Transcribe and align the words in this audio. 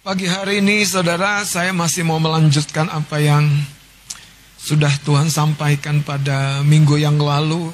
Pagi 0.00 0.24
hari 0.24 0.64
ini 0.64 0.80
saudara 0.88 1.44
saya 1.44 1.76
masih 1.76 2.08
mau 2.08 2.16
melanjutkan 2.16 2.88
apa 2.88 3.20
yang 3.20 3.44
sudah 4.56 4.88
Tuhan 5.04 5.28
sampaikan 5.28 6.00
pada 6.00 6.64
minggu 6.64 6.96
yang 6.96 7.20
lalu. 7.20 7.68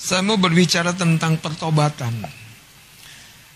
Saya 0.00 0.24
mau 0.24 0.40
berbicara 0.40 0.96
tentang 0.96 1.36
pertobatan. 1.36 2.24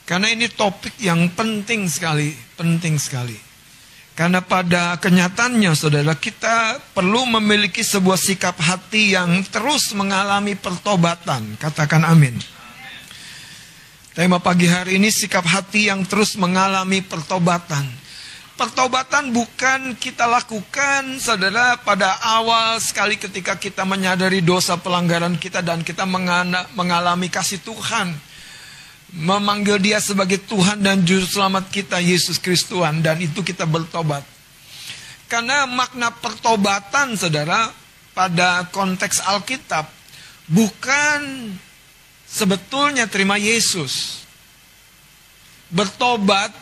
Karena 0.04 0.28
ini 0.28 0.44
topik 0.52 1.00
yang 1.00 1.32
penting 1.32 1.88
sekali, 1.88 2.36
penting 2.52 3.00
sekali. 3.00 3.40
Karena 4.12 4.44
pada 4.44 5.00
kenyataannya 5.00 5.72
saudara 5.72 6.12
kita 6.12 6.84
perlu 6.92 7.24
memiliki 7.40 7.80
sebuah 7.80 8.20
sikap 8.20 8.60
hati 8.60 9.16
yang 9.16 9.40
terus 9.48 9.96
mengalami 9.96 10.52
pertobatan. 10.52 11.56
Katakan 11.56 12.04
amin. 12.04 12.36
Tema 14.12 14.36
pagi 14.36 14.68
hari 14.68 15.00
ini 15.00 15.08
sikap 15.08 15.48
hati 15.48 15.88
yang 15.88 16.04
terus 16.04 16.36
mengalami 16.36 17.00
pertobatan. 17.00 18.01
Pertobatan 18.52 19.32
bukan 19.32 19.96
kita 19.96 20.28
lakukan, 20.28 21.16
saudara, 21.16 21.80
pada 21.80 22.20
awal 22.20 22.76
sekali 22.84 23.16
ketika 23.16 23.56
kita 23.56 23.88
menyadari 23.88 24.44
dosa 24.44 24.76
pelanggaran 24.76 25.40
kita 25.40 25.64
dan 25.64 25.80
kita 25.80 26.04
mengalami 26.76 27.32
kasih 27.32 27.64
Tuhan. 27.64 28.12
Memanggil 29.12 29.80
dia 29.80 30.04
sebagai 30.04 30.36
Tuhan 30.36 30.84
dan 30.84 31.00
Juru 31.00 31.24
Selamat 31.24 31.72
kita, 31.72 31.96
Yesus 32.00 32.36
Kristus, 32.36 32.84
dan 33.00 33.16
itu 33.24 33.40
kita 33.40 33.64
bertobat. 33.64 34.24
Karena 35.32 35.64
makna 35.64 36.12
pertobatan, 36.12 37.16
saudara, 37.16 37.72
pada 38.12 38.68
konteks 38.68 39.24
Alkitab, 39.32 39.88
bukan 40.44 41.52
sebetulnya 42.28 43.08
terima 43.08 43.40
Yesus. 43.40 44.24
Bertobat 45.72 46.52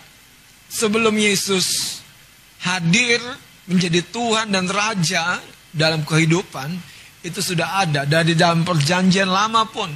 sebelum 0.71 1.13
Yesus 1.19 1.99
hadir 2.63 3.19
menjadi 3.67 4.01
Tuhan 4.15 4.55
dan 4.55 4.71
Raja 4.71 5.43
dalam 5.75 6.07
kehidupan, 6.07 6.71
itu 7.27 7.43
sudah 7.43 7.85
ada 7.85 8.07
dari 8.07 8.39
dalam 8.39 8.63
perjanjian 8.63 9.29
lama 9.29 9.67
pun. 9.69 9.91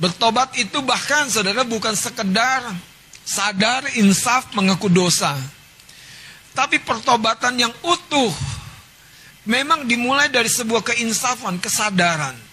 Bertobat 0.00 0.56
itu 0.56 0.80
bahkan 0.82 1.28
saudara 1.28 1.62
bukan 1.62 1.92
sekedar 1.92 2.64
sadar 3.24 3.84
insaf 4.00 4.50
mengaku 4.56 4.90
dosa. 4.90 5.36
Tapi 6.50 6.82
pertobatan 6.82 7.54
yang 7.56 7.72
utuh 7.84 8.32
memang 9.46 9.86
dimulai 9.86 10.26
dari 10.32 10.50
sebuah 10.50 10.82
keinsafan, 10.82 11.62
kesadaran. 11.62 12.49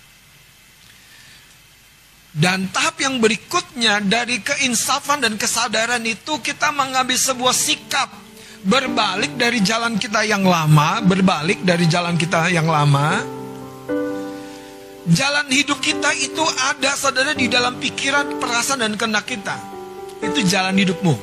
Dan 2.38 2.70
tahap 2.70 3.02
yang 3.02 3.18
berikutnya 3.18 3.98
dari 4.06 4.38
keinsafan 4.46 5.26
dan 5.26 5.42
kesadaran 5.42 6.06
itu 6.06 6.38
kita 6.38 6.70
mengambil 6.70 7.18
sebuah 7.18 7.50
sikap 7.50 8.14
berbalik 8.62 9.34
dari 9.42 9.58
jalan 9.66 9.98
kita 9.98 10.22
yang 10.22 10.46
lama, 10.46 11.02
berbalik 11.02 11.66
dari 11.66 11.90
jalan 11.90 12.14
kita 12.14 12.54
yang 12.54 12.70
lama. 12.70 13.26
Jalan 15.10 15.50
hidup 15.50 15.82
kita 15.82 16.14
itu 16.14 16.46
ada 16.62 16.94
saudara 16.94 17.34
di 17.34 17.50
dalam 17.50 17.82
pikiran, 17.82 18.38
perasaan 18.38 18.86
dan 18.86 18.94
kehendak 18.94 19.26
kita. 19.26 19.58
Itu 20.22 20.46
jalan 20.46 20.78
hidupmu. 20.78 21.16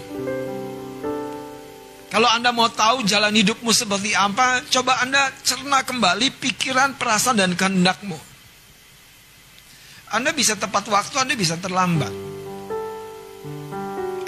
Kalau 2.10 2.26
Anda 2.26 2.50
mau 2.50 2.66
tahu 2.66 3.06
jalan 3.06 3.38
hidupmu 3.38 3.70
seperti 3.70 4.18
apa, 4.18 4.66
coba 4.66 4.98
Anda 4.98 5.30
cerna 5.46 5.86
kembali 5.86 6.42
pikiran, 6.42 6.98
perasaan 6.98 7.38
dan 7.38 7.54
kehendakmu. 7.54 8.33
Anda 10.14 10.30
bisa 10.30 10.54
tepat 10.54 10.86
waktu, 10.86 11.26
Anda 11.26 11.34
bisa 11.34 11.58
terlambat. 11.58 12.14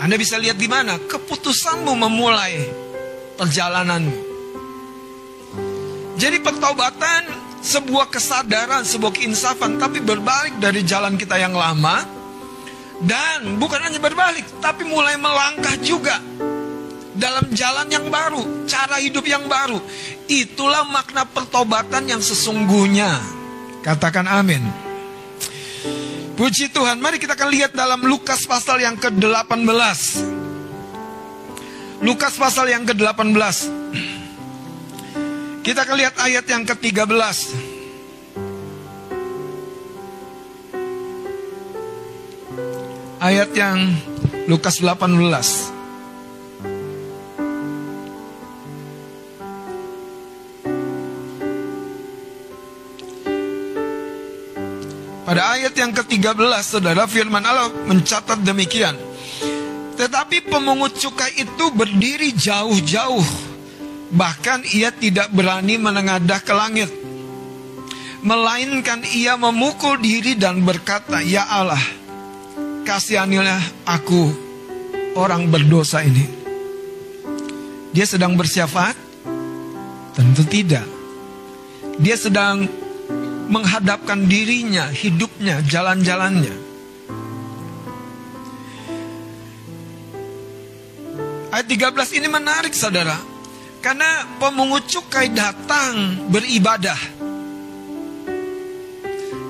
Anda 0.02 0.18
bisa 0.18 0.34
lihat 0.34 0.58
di 0.58 0.66
mana 0.66 0.98
keputusanmu 0.98 1.94
memulai 1.94 2.66
perjalananmu. 3.38 4.18
Jadi 6.18 6.42
pertobatan 6.42 7.30
sebuah 7.62 8.10
kesadaran, 8.10 8.82
sebuah 8.82 9.14
keinsafan, 9.14 9.78
tapi 9.78 10.02
berbalik 10.02 10.58
dari 10.58 10.82
jalan 10.82 11.14
kita 11.14 11.38
yang 11.38 11.54
lama. 11.54 12.02
Dan 12.98 13.54
bukan 13.62 13.78
hanya 13.78 14.02
berbalik, 14.02 14.42
tapi 14.58 14.82
mulai 14.90 15.14
melangkah 15.14 15.78
juga 15.78 16.18
dalam 17.14 17.46
jalan 17.54 17.86
yang 17.86 18.10
baru, 18.10 18.66
cara 18.66 18.98
hidup 18.98 19.22
yang 19.22 19.46
baru. 19.46 19.78
Itulah 20.26 20.82
makna 20.90 21.22
pertobatan 21.30 22.10
yang 22.10 22.18
sesungguhnya. 22.18 23.22
Katakan 23.86 24.26
amin. 24.26 24.85
Puji 26.36 26.68
Tuhan, 26.68 27.00
mari 27.00 27.16
kita 27.16 27.32
akan 27.32 27.48
lihat 27.48 27.72
dalam 27.72 28.04
Lukas 28.04 28.44
pasal 28.44 28.84
yang 28.84 29.00
ke-18. 29.00 29.64
Lukas 32.04 32.36
pasal 32.36 32.68
yang 32.68 32.84
ke-18. 32.84 33.56
Kita 35.64 35.88
akan 35.88 35.96
lihat 35.96 36.20
ayat 36.20 36.44
yang 36.44 36.68
ke-13. 36.68 37.08
Ayat 43.16 43.50
yang 43.56 43.96
Lukas 44.44 44.84
18. 44.84 45.75
Ayat 55.66 55.82
yang 55.82 55.90
ke-13 55.98 56.62
saudara 56.62 57.10
firman 57.10 57.42
Allah 57.42 57.74
mencatat 57.90 58.38
demikian. 58.46 58.94
Tetapi 59.98 60.46
pemungut 60.46 60.94
cukai 60.94 61.42
itu 61.42 61.74
berdiri 61.74 62.30
jauh-jauh. 62.38 63.26
Bahkan 64.14 64.62
ia 64.70 64.94
tidak 64.94 65.34
berani 65.34 65.74
menengadah 65.74 66.38
ke 66.38 66.54
langit. 66.54 66.86
Melainkan 68.22 69.02
ia 69.10 69.34
memukul 69.34 69.98
diri 69.98 70.38
dan 70.38 70.62
berkata, 70.62 71.18
Ya 71.18 71.42
Allah, 71.42 71.82
kasihanilah 72.86 73.90
aku 73.90 74.30
orang 75.18 75.50
berdosa 75.50 76.06
ini. 76.06 76.30
Dia 77.90 78.06
sedang 78.06 78.38
bersyafaat? 78.38 78.94
Tentu 80.14 80.46
tidak. 80.46 80.86
Dia 81.98 82.14
sedang 82.14 82.85
menghadapkan 83.46 84.26
dirinya, 84.26 84.90
hidupnya, 84.90 85.62
jalan-jalannya. 85.62 86.54
Ayat 91.54 91.66
13 91.72 92.18
ini 92.20 92.28
menarik 92.28 92.74
saudara. 92.76 93.16
Karena 93.80 94.26
pemungut 94.36 94.90
cukai 94.90 95.30
datang 95.30 96.26
beribadah. 96.28 96.98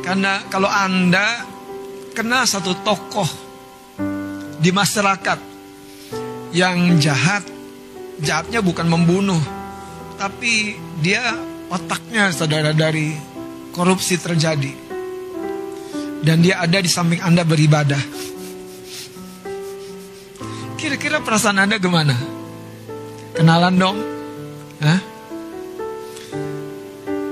Karena 0.05 0.45
kalau 0.47 0.71
Anda 0.71 1.43
kena 2.15 2.47
satu 2.47 2.79
tokoh 2.87 3.27
di 4.63 4.71
masyarakat 4.71 5.41
yang 6.55 7.01
jahat, 7.03 7.43
jahatnya 8.23 8.63
bukan 8.63 8.87
membunuh, 8.87 9.41
tapi 10.15 10.79
dia 11.03 11.35
otaknya 11.67 12.31
saudara 12.31 12.71
dari 12.71 13.26
korupsi 13.77 14.17
terjadi. 14.17 14.73
Dan 16.25 16.41
dia 16.41 16.65
ada 16.65 16.81
di 16.81 16.89
samping 16.89 17.21
Anda 17.21 17.45
beribadah. 17.45 18.01
Kira-kira 20.81 21.21
perasaan 21.21 21.61
Anda 21.61 21.77
gimana? 21.77 22.17
Kenalan 23.37 23.75
dong? 23.77 23.99
Hah? 24.81 25.01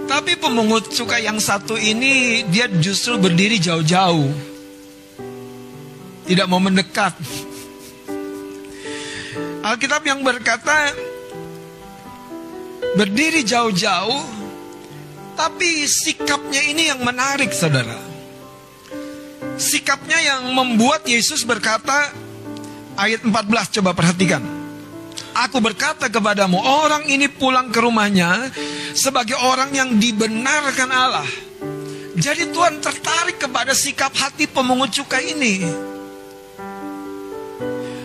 Tapi 0.05 0.37
pemungut 0.37 0.93
cukai 0.93 1.25
yang 1.25 1.41
satu 1.41 1.81
ini 1.81 2.45
dia 2.53 2.69
justru 2.69 3.17
berdiri 3.17 3.57
jauh-jauh. 3.57 4.29
Tidak 6.29 6.47
mau 6.47 6.61
mendekat. 6.61 7.17
Alkitab 9.65 10.05
yang 10.05 10.21
berkata 10.21 10.93
berdiri 12.95 13.43
jauh-jauh 13.43 14.44
tapi 15.35 15.87
sikapnya 15.87 16.63
ini 16.63 16.91
yang 16.91 17.03
menarik 17.03 17.51
saudara. 17.51 17.99
Sikapnya 19.55 20.19
yang 20.19 20.51
membuat 20.51 21.07
Yesus 21.07 21.47
berkata 21.47 22.11
ayat 22.99 23.23
14 23.23 23.77
coba 23.81 23.95
perhatikan. 23.95 24.43
Aku 25.35 25.59
berkata 25.59 26.07
kepadamu 26.07 26.63
orang 26.63 27.11
ini 27.11 27.27
pulang 27.27 27.71
ke 27.71 27.83
rumahnya 27.83 28.51
sebagai 28.95 29.35
orang 29.35 29.75
yang 29.75 29.91
dibenarkan 29.99 30.91
Allah. 30.91 31.27
Jadi 32.15 32.55
Tuhan 32.55 32.79
tertarik 32.79 33.43
kepada 33.43 33.75
sikap 33.75 34.15
hati 34.15 34.47
pemungut 34.47 34.95
cukai 34.95 35.35
ini. 35.35 35.67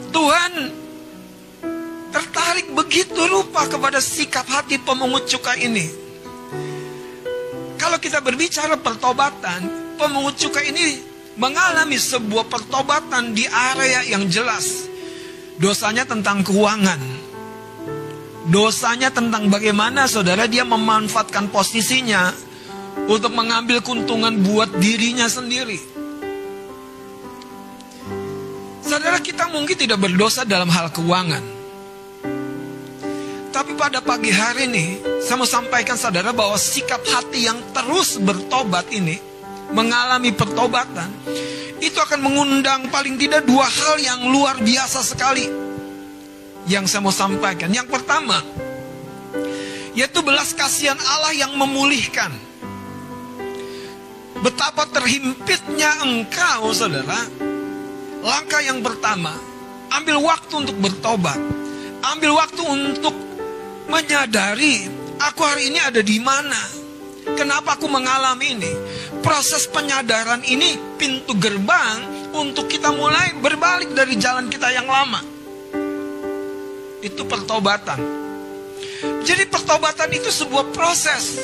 Tuhan 0.10 0.54
tertarik 2.10 2.74
begitu 2.74 3.22
rupa 3.30 3.70
kepada 3.70 4.02
sikap 4.02 4.50
hati 4.50 4.82
pemungut 4.82 5.30
cukai 5.30 5.70
ini. 5.70 6.09
Kalau 7.90 8.06
kita 8.06 8.22
berbicara 8.22 8.78
pertobatan, 8.78 9.66
pemungut 9.98 10.38
cukai 10.38 10.70
ini 10.70 11.02
mengalami 11.42 11.98
sebuah 11.98 12.46
pertobatan 12.46 13.34
di 13.34 13.50
area 13.50 14.06
yang 14.06 14.30
jelas. 14.30 14.86
Dosanya 15.58 16.06
tentang 16.06 16.46
keuangan. 16.46 17.02
Dosanya 18.46 19.10
tentang 19.10 19.50
bagaimana 19.50 20.06
saudara 20.06 20.46
dia 20.46 20.62
memanfaatkan 20.70 21.50
posisinya 21.50 22.30
untuk 23.10 23.34
mengambil 23.34 23.82
keuntungan 23.82 24.38
buat 24.38 24.70
dirinya 24.78 25.26
sendiri. 25.26 25.82
Saudara 28.86 29.18
kita 29.18 29.50
mungkin 29.50 29.74
tidak 29.74 29.98
berdosa 29.98 30.46
dalam 30.46 30.70
hal 30.70 30.94
keuangan. 30.94 31.59
Pada 33.80 34.04
pagi 34.04 34.28
hari 34.28 34.68
ini 34.68 35.00
saya 35.24 35.40
mau 35.40 35.48
sampaikan 35.48 35.96
saudara 35.96 36.36
bahwa 36.36 36.60
sikap 36.60 37.00
hati 37.00 37.48
yang 37.48 37.56
terus 37.72 38.20
bertobat 38.20 38.92
ini 38.92 39.16
mengalami 39.72 40.36
pertobatan 40.36 41.08
itu 41.80 41.96
akan 41.96 42.20
mengundang 42.20 42.92
paling 42.92 43.16
tidak 43.16 43.48
dua 43.48 43.64
hal 43.64 43.96
yang 44.04 44.28
luar 44.28 44.60
biasa 44.60 45.00
sekali 45.00 45.48
yang 46.68 46.92
saya 46.92 47.08
mau 47.08 47.16
sampaikan. 47.16 47.72
Yang 47.72 47.88
pertama, 47.88 48.44
yaitu 49.96 50.20
belas 50.28 50.52
kasihan 50.52 51.00
Allah 51.16 51.32
yang 51.32 51.56
memulihkan. 51.56 52.36
Betapa 54.44 54.92
terhimpitnya 54.92 56.04
engkau, 56.04 56.76
saudara. 56.76 57.24
Langkah 58.20 58.60
yang 58.60 58.84
pertama, 58.84 59.40
ambil 59.96 60.20
waktu 60.20 60.68
untuk 60.68 60.76
bertobat. 60.84 61.40
Ambil 62.04 62.36
waktu 62.36 62.60
untuk 62.64 63.29
menyadari, 63.90 64.86
aku 65.18 65.42
hari 65.44 65.74
ini 65.74 65.80
ada 65.82 66.00
di 66.00 66.22
mana. 66.22 66.78
Kenapa 67.36 67.78
aku 67.78 67.86
mengalami 67.92 68.58
ini? 68.58 68.72
proses 69.20 69.68
penyadaran 69.70 70.42
ini 70.48 70.80
pintu 70.96 71.36
gerbang 71.36 72.32
untuk 72.34 72.72
kita 72.72 72.92
mulai 72.96 73.36
berbalik 73.40 73.92
dari 73.92 74.16
jalan 74.16 74.48
kita 74.48 74.72
yang 74.72 74.88
lama. 74.88 75.22
Itu 77.00 77.24
pertobatan. 77.28 78.00
Jadi 79.24 79.44
pertobatan 79.48 80.10
itu 80.12 80.28
sebuah 80.28 80.76
proses. 80.76 81.40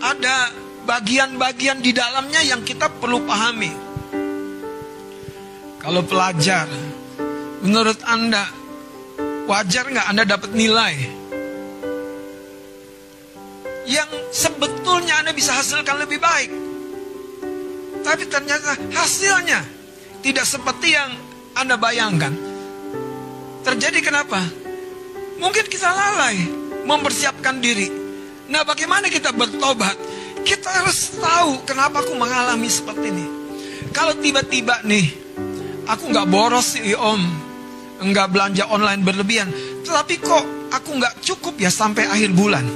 Ada 0.00 0.52
bagian-bagian 0.84 1.80
di 1.80 1.90
dalamnya 1.96 2.44
yang 2.44 2.60
kita 2.62 2.92
perlu 2.92 3.24
pahami. 3.24 3.72
Kalau 5.80 6.02
pelajar, 6.04 6.68
menurut 7.62 8.02
Anda, 8.04 8.44
wajar 9.46 9.86
nggak 9.86 10.06
Anda 10.10 10.24
dapat 10.26 10.50
nilai 10.52 10.94
yang 13.86 14.10
sebetulnya 14.34 15.22
Anda 15.22 15.32
bisa 15.32 15.54
hasilkan 15.54 16.02
lebih 16.02 16.18
baik. 16.18 16.50
Tapi 18.02 18.22
ternyata 18.26 18.74
hasilnya 18.94 19.62
tidak 20.22 20.46
seperti 20.46 20.94
yang 20.94 21.10
Anda 21.54 21.78
bayangkan. 21.78 22.34
Terjadi 23.62 23.98
kenapa? 24.02 24.42
Mungkin 25.38 25.66
kita 25.70 25.90
lalai 25.90 26.38
mempersiapkan 26.86 27.62
diri. 27.62 27.90
Nah 28.50 28.62
bagaimana 28.62 29.10
kita 29.10 29.34
bertobat? 29.34 29.94
Kita 30.46 30.70
harus 30.70 31.18
tahu 31.18 31.66
kenapa 31.66 32.02
aku 32.02 32.14
mengalami 32.14 32.70
seperti 32.70 33.10
ini. 33.10 33.26
Kalau 33.90 34.14
tiba-tiba 34.18 34.86
nih, 34.86 35.06
aku 35.90 36.14
nggak 36.14 36.30
boros 36.30 36.78
sih 36.78 36.94
om, 36.94 37.18
nggak 38.00 38.28
belanja 38.32 38.64
online 38.68 39.02
berlebihan. 39.02 39.48
Tetapi 39.84 40.14
kok 40.20 40.44
aku 40.72 40.90
nggak 40.98 41.22
cukup 41.24 41.56
ya 41.56 41.70
sampai 41.72 42.08
akhir 42.08 42.30
bulan. 42.36 42.66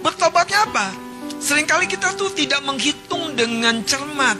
Bertobatnya 0.00 0.64
apa? 0.64 0.86
Seringkali 1.40 1.88
kita 1.88 2.12
tuh 2.16 2.32
tidak 2.36 2.60
menghitung 2.64 3.32
dengan 3.32 3.80
cermat. 3.84 4.36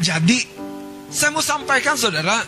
Jadi, 0.00 0.38
saya 1.08 1.32
mau 1.32 1.44
sampaikan 1.44 1.96
saudara, 1.96 2.44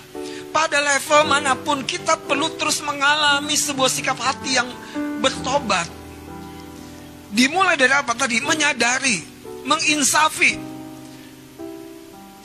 pada 0.52 0.78
level 0.80 1.22
mana 1.28 1.56
pun 1.56 1.84
kita 1.84 2.16
perlu 2.28 2.52
terus 2.56 2.80
mengalami 2.84 3.56
sebuah 3.56 3.90
sikap 3.92 4.16
hati 4.20 4.56
yang 4.56 4.68
bertobat. 5.20 5.88
Dimulai 7.28 7.76
dari 7.76 7.92
apa 7.92 8.16
tadi? 8.16 8.40
Menyadari, 8.40 9.20
menginsafi. 9.64 10.67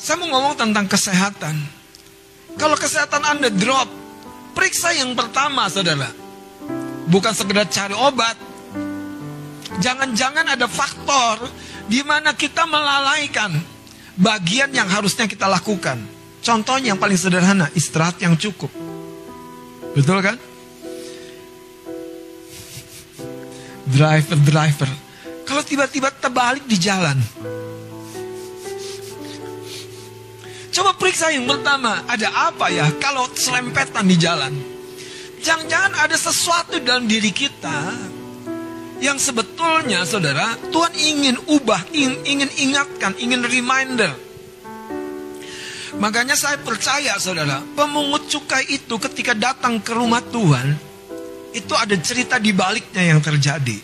Saya 0.04 0.20
mau 0.20 0.28
ngomong 0.36 0.60
tentang 0.60 0.84
kesehatan. 0.84 1.56
Kalau 2.60 2.76
kesehatan 2.76 3.24
Anda 3.24 3.48
drop, 3.48 3.88
periksa 4.52 4.92
yang 4.92 5.16
pertama 5.16 5.72
saudara 5.72 6.12
bukan 7.08 7.32
sekedar 7.32 7.72
cari 7.72 7.96
obat. 7.96 8.36
Jangan-jangan 9.80 10.60
ada 10.60 10.68
faktor 10.68 11.48
di 11.88 12.04
mana 12.04 12.36
kita 12.36 12.68
melalaikan 12.68 13.56
bagian 14.20 14.76
yang 14.76 14.92
harusnya 14.92 15.24
kita 15.24 15.48
lakukan. 15.48 16.04
Contohnya 16.44 16.92
yang 16.92 17.00
paling 17.00 17.16
sederhana, 17.16 17.72
istirahat 17.72 18.20
yang 18.20 18.36
cukup. 18.36 18.70
Betul 19.96 20.20
kan? 20.20 20.36
Driver-driver. 23.88 24.92
Kalau 25.48 25.64
tiba-tiba 25.64 26.12
terbalik 26.12 26.68
di 26.68 26.76
jalan. 26.76 27.16
Coba 30.74 30.98
periksa 30.98 31.30
yang 31.30 31.46
pertama, 31.46 32.02
ada 32.10 32.50
apa 32.50 32.66
ya 32.74 32.90
kalau 32.98 33.30
selempetan 33.38 34.10
di 34.10 34.18
jalan? 34.18 34.54
Jangan-jangan 35.46 35.94
ada 36.02 36.18
sesuatu 36.18 36.81
dalam 36.81 37.06
diri 37.06 37.30
kita 37.30 37.94
yang 38.98 39.22
sebetulnya 39.22 40.02
saudara 40.08 40.58
Tuhan 40.74 40.98
ingin 40.98 41.38
ubah, 41.46 41.94
ingin, 41.94 42.25
ingin 42.25 42.50
ingatkan, 42.58 43.14
ingin 43.22 43.46
reminder. 43.46 44.18
Makanya 46.02 46.34
saya 46.34 46.58
percaya 46.58 47.22
saudara, 47.22 47.62
pemungut 47.78 48.26
cukai 48.26 48.66
itu 48.66 48.98
ketika 48.98 49.38
datang 49.38 49.78
ke 49.78 49.94
rumah 49.94 50.26
Tuhan, 50.26 50.74
itu 51.54 51.74
ada 51.78 51.94
cerita 52.02 52.42
di 52.42 52.50
baliknya 52.50 53.14
yang 53.14 53.22
terjadi. 53.22 53.78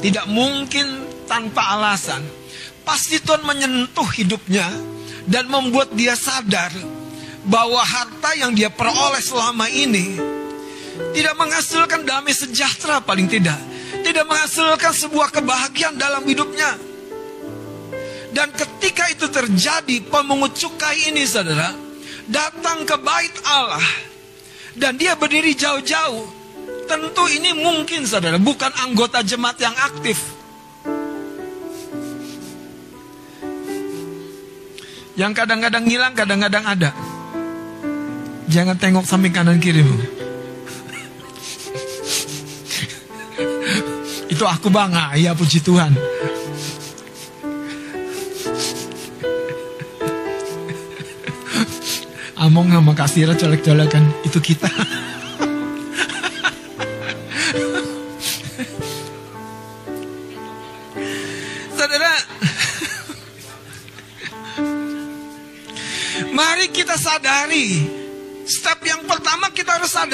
Tidak 0.00 0.26
mungkin 0.32 1.05
tanpa 1.26 1.76
alasan. 1.78 2.22
Pasti 2.86 3.18
Tuhan 3.18 3.42
menyentuh 3.42 4.06
hidupnya 4.14 4.70
dan 5.26 5.50
membuat 5.50 5.90
dia 5.92 6.14
sadar 6.14 6.70
bahwa 7.46 7.82
harta 7.82 8.34
yang 8.38 8.54
dia 8.54 8.70
peroleh 8.70 9.22
selama 9.22 9.66
ini 9.70 10.36
tidak 11.12 11.34
menghasilkan 11.36 12.06
damai 12.06 12.32
sejahtera 12.32 13.02
paling 13.04 13.28
tidak. 13.28 13.58
Tidak 14.06 14.22
menghasilkan 14.22 14.94
sebuah 14.94 15.34
kebahagiaan 15.34 15.98
dalam 15.98 16.22
hidupnya. 16.22 16.78
Dan 18.30 18.52
ketika 18.52 19.08
itu 19.08 19.26
terjadi, 19.32 20.04
pemungut 20.12 20.52
cukai 20.52 21.08
ini 21.08 21.24
saudara, 21.24 21.72
datang 22.28 22.84
ke 22.84 22.96
bait 23.00 23.32
Allah. 23.48 23.82
Dan 24.76 25.00
dia 25.00 25.16
berdiri 25.16 25.56
jauh-jauh. 25.56 26.28
Tentu 26.86 27.24
ini 27.32 27.56
mungkin 27.56 28.04
saudara, 28.04 28.36
bukan 28.36 28.70
anggota 28.84 29.24
jemaat 29.24 29.58
yang 29.58 29.74
aktif. 29.74 30.35
Yang 35.16 35.32
kadang-kadang 35.32 35.88
hilang, 35.88 36.12
kadang-kadang 36.12 36.64
ada. 36.68 36.92
Jangan 38.52 38.76
tengok 38.76 39.08
samping 39.08 39.32
kanan 39.32 39.56
kirimu. 39.56 39.96
Itu 44.32 44.44
aku 44.44 44.68
bangga, 44.68 45.16
ya 45.16 45.32
puji 45.32 45.64
Tuhan. 45.64 45.96
Among 52.36 52.68
sama 52.68 52.92
kasirnya 52.92 53.32
colek-colekan, 53.32 54.22
itu 54.28 54.38
kita 54.38 54.68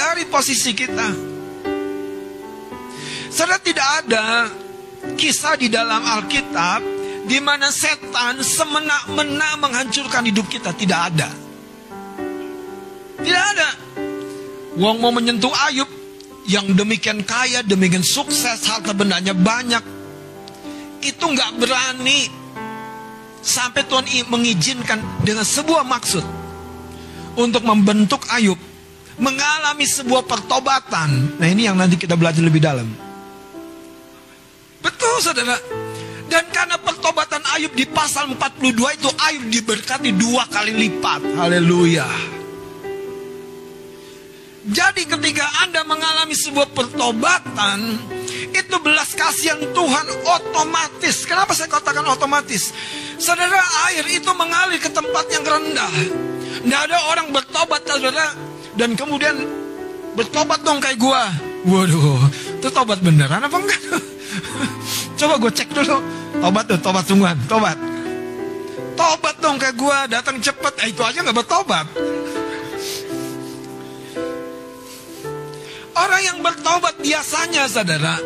sadari 0.02 0.26
posisi 0.26 0.74
kita. 0.74 1.14
Saudara 3.30 3.62
tidak 3.62 3.88
ada 4.02 4.50
kisah 5.14 5.54
di 5.54 5.70
dalam 5.70 6.02
Alkitab 6.02 6.82
di 7.30 7.38
mana 7.38 7.70
setan 7.70 8.42
semena-mena 8.42 9.54
menghancurkan 9.62 10.26
hidup 10.26 10.50
kita. 10.50 10.74
Tidak 10.74 11.00
ada. 11.06 11.30
Tidak 13.22 13.44
ada. 13.54 13.68
Wong 14.74 14.98
mau 14.98 15.14
menyentuh 15.14 15.54
Ayub 15.70 15.86
yang 16.50 16.74
demikian 16.74 17.22
kaya, 17.22 17.62
demikian 17.62 18.02
sukses, 18.02 18.58
harta 18.66 18.90
bendanya 18.90 19.38
banyak. 19.38 19.86
Itu 20.98 21.30
nggak 21.30 21.62
berani 21.62 22.26
sampai 23.38 23.86
Tuhan 23.86 24.10
mengizinkan 24.26 24.98
dengan 25.22 25.46
sebuah 25.46 25.86
maksud 25.86 26.26
untuk 27.38 27.62
membentuk 27.62 28.26
Ayub 28.34 28.71
mengalami 29.22 29.86
sebuah 29.86 30.26
pertobatan. 30.26 31.38
Nah, 31.38 31.46
ini 31.46 31.70
yang 31.70 31.78
nanti 31.78 31.94
kita 31.94 32.18
belajar 32.18 32.42
lebih 32.42 32.58
dalam. 32.58 32.90
Betul, 34.82 35.22
Saudara. 35.22 35.54
Dan 36.26 36.48
karena 36.50 36.74
pertobatan 36.80 37.44
Ayub 37.54 37.70
di 37.76 37.86
pasal 37.86 38.34
42 38.34 38.98
itu 38.98 39.08
Ayub 39.14 39.44
diberkati 39.46 40.10
dua 40.18 40.48
kali 40.50 40.74
lipat. 40.74 41.38
Haleluya. 41.38 42.08
Jadi 44.62 45.02
ketika 45.10 45.46
Anda 45.66 45.82
mengalami 45.82 46.38
sebuah 46.38 46.70
pertobatan, 46.70 47.78
itu 48.54 48.76
belas 48.78 49.10
kasihan 49.10 49.58
Tuhan 49.74 50.06
otomatis. 50.22 51.26
Kenapa 51.26 51.50
saya 51.50 51.66
katakan 51.66 52.06
otomatis? 52.06 52.70
Saudara, 53.18 53.58
air 53.90 54.06
itu 54.06 54.30
mengalir 54.34 54.78
ke 54.78 54.90
tempat 54.90 55.26
yang 55.34 55.42
rendah. 55.42 55.94
Tidak 56.62 56.80
ada 56.88 56.98
orang 57.10 57.34
bertobat, 57.34 57.82
saudara, 57.90 58.51
dan 58.76 58.96
kemudian 58.96 59.36
bertobat 60.16 60.60
dong 60.64 60.80
kayak 60.80 60.96
gua. 60.96 61.28
Waduh, 61.62 62.26
itu 62.58 62.68
tobat 62.72 62.98
beneran 63.04 63.44
apa 63.44 63.56
enggak? 63.56 63.82
Coba 65.20 65.38
gue 65.38 65.52
cek 65.54 65.70
dulu. 65.70 65.98
Tobat 66.42 66.64
tuh, 66.66 66.78
tobat 66.80 67.04
sungguhan, 67.06 67.38
tobat. 67.46 67.78
Tobat 68.98 69.36
dong 69.38 69.56
kayak 69.60 69.76
gua, 69.78 70.10
datang 70.10 70.42
cepet. 70.42 70.72
Eh, 70.82 70.88
itu 70.90 71.02
aja 71.04 71.22
nggak 71.22 71.38
bertobat. 71.38 71.86
Orang 75.92 76.22
yang 76.24 76.38
bertobat 76.40 76.96
biasanya 77.04 77.68
saudara 77.68 78.16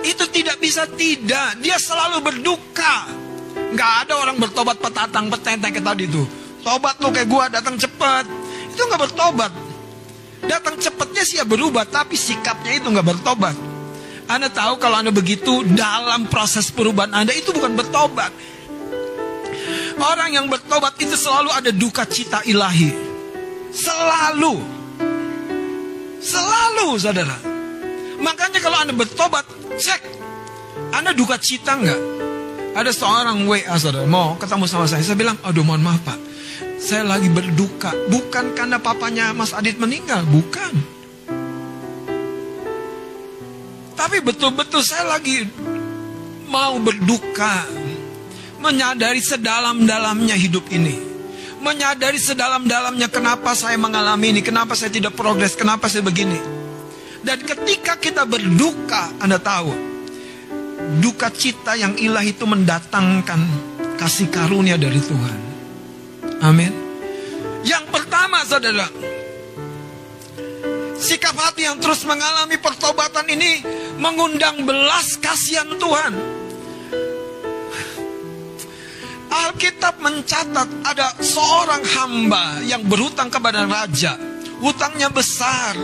Itu 0.00 0.24
tidak 0.32 0.56
bisa 0.64 0.88
tidak 0.96 1.60
Dia 1.60 1.76
selalu 1.76 2.24
berduka 2.24 3.04
Gak 3.76 3.92
ada 4.08 4.16
orang 4.16 4.40
bertobat 4.40 4.80
petatang 4.80 5.28
petenteng 5.28 5.76
kayak 5.76 5.86
tadi 5.92 6.08
tuh 6.08 6.24
Tobat 6.64 6.96
lu 7.04 7.12
kayak 7.12 7.28
gua 7.28 7.52
datang 7.52 7.76
cepat 7.76 8.24
Itu 8.72 8.88
gak 8.88 9.00
bertobat 9.12 9.52
Datang 10.42 10.78
cepatnya 10.78 11.22
sih 11.22 11.38
ya 11.38 11.46
berubah 11.46 11.86
Tapi 11.86 12.18
sikapnya 12.18 12.78
itu 12.78 12.90
gak 12.90 13.06
bertobat 13.06 13.54
Anda 14.26 14.50
tahu 14.50 14.82
kalau 14.82 15.02
Anda 15.02 15.14
begitu 15.14 15.62
Dalam 15.62 16.26
proses 16.26 16.70
perubahan 16.74 17.14
Anda 17.14 17.30
itu 17.34 17.54
bukan 17.54 17.78
bertobat 17.78 18.32
Orang 20.02 20.34
yang 20.34 20.50
bertobat 20.50 20.98
itu 20.98 21.14
selalu 21.14 21.54
ada 21.54 21.70
duka 21.70 22.02
cita 22.08 22.42
ilahi 22.42 22.90
Selalu 23.70 24.82
Selalu 26.22 27.02
saudara. 27.02 27.34
Makanya 28.22 28.62
kalau 28.62 28.78
Anda 28.78 28.94
bertobat, 28.94 29.42
cek. 29.74 30.00
Anda 30.94 31.10
duka 31.10 31.34
cita 31.42 31.74
enggak? 31.74 31.98
Ada 32.78 32.94
seorang 32.94 33.42
WA 33.44 33.74
saudara, 33.76 34.06
mau 34.06 34.38
ketemu 34.38 34.64
sama 34.70 34.86
saya. 34.86 35.02
Saya 35.02 35.18
bilang, 35.18 35.36
aduh 35.42 35.66
mohon 35.66 35.82
maaf 35.82 36.00
pak. 36.06 36.16
Saya 36.82 37.06
lagi 37.06 37.30
berduka. 37.30 37.94
Bukan 38.10 38.58
karena 38.58 38.82
papanya 38.82 39.30
Mas 39.30 39.54
Adit 39.54 39.78
meninggal. 39.78 40.26
Bukan. 40.26 40.74
Tapi 43.94 44.18
betul-betul 44.18 44.82
saya 44.82 45.14
lagi 45.14 45.46
mau 46.50 46.74
berduka. 46.82 47.62
Menyadari 48.58 49.22
sedalam-dalamnya 49.22 50.38
hidup 50.38 50.70
ini 50.70 51.12
menyadari 51.62 52.18
sedalam-dalamnya 52.18 53.06
kenapa 53.06 53.54
saya 53.54 53.78
mengalami 53.78 54.34
ini, 54.34 54.42
kenapa 54.42 54.74
saya 54.74 54.90
tidak 54.90 55.14
progres, 55.14 55.54
kenapa 55.54 55.86
saya 55.86 56.02
begini. 56.02 56.36
Dan 57.22 57.38
ketika 57.38 57.94
kita 58.02 58.26
berduka, 58.26 59.14
Anda 59.22 59.38
tahu, 59.38 59.70
duka 60.98 61.30
cita 61.30 61.78
yang 61.78 61.94
ilahi 61.94 62.34
itu 62.34 62.42
mendatangkan 62.42 63.40
kasih 63.94 64.26
karunia 64.26 64.74
dari 64.74 64.98
Tuhan. 64.98 65.41
Amin. 66.42 66.74
Yang 67.62 67.86
pertama, 67.94 68.42
saudara, 68.42 68.90
sikap 70.98 71.38
hati 71.38 71.70
yang 71.70 71.78
terus 71.78 72.02
mengalami 72.02 72.58
pertobatan 72.58 73.30
ini 73.30 73.62
mengundang 74.02 74.66
belas 74.66 75.14
kasihan 75.22 75.70
Tuhan. 75.78 76.42
Alkitab 79.32 80.02
mencatat 80.02 80.68
ada 80.82 81.14
seorang 81.22 81.82
hamba 81.96 82.58
yang 82.66 82.82
berhutang 82.90 83.30
kepada 83.30 83.62
raja. 83.64 84.18
Hutangnya 84.58 85.08
besar. 85.14 85.78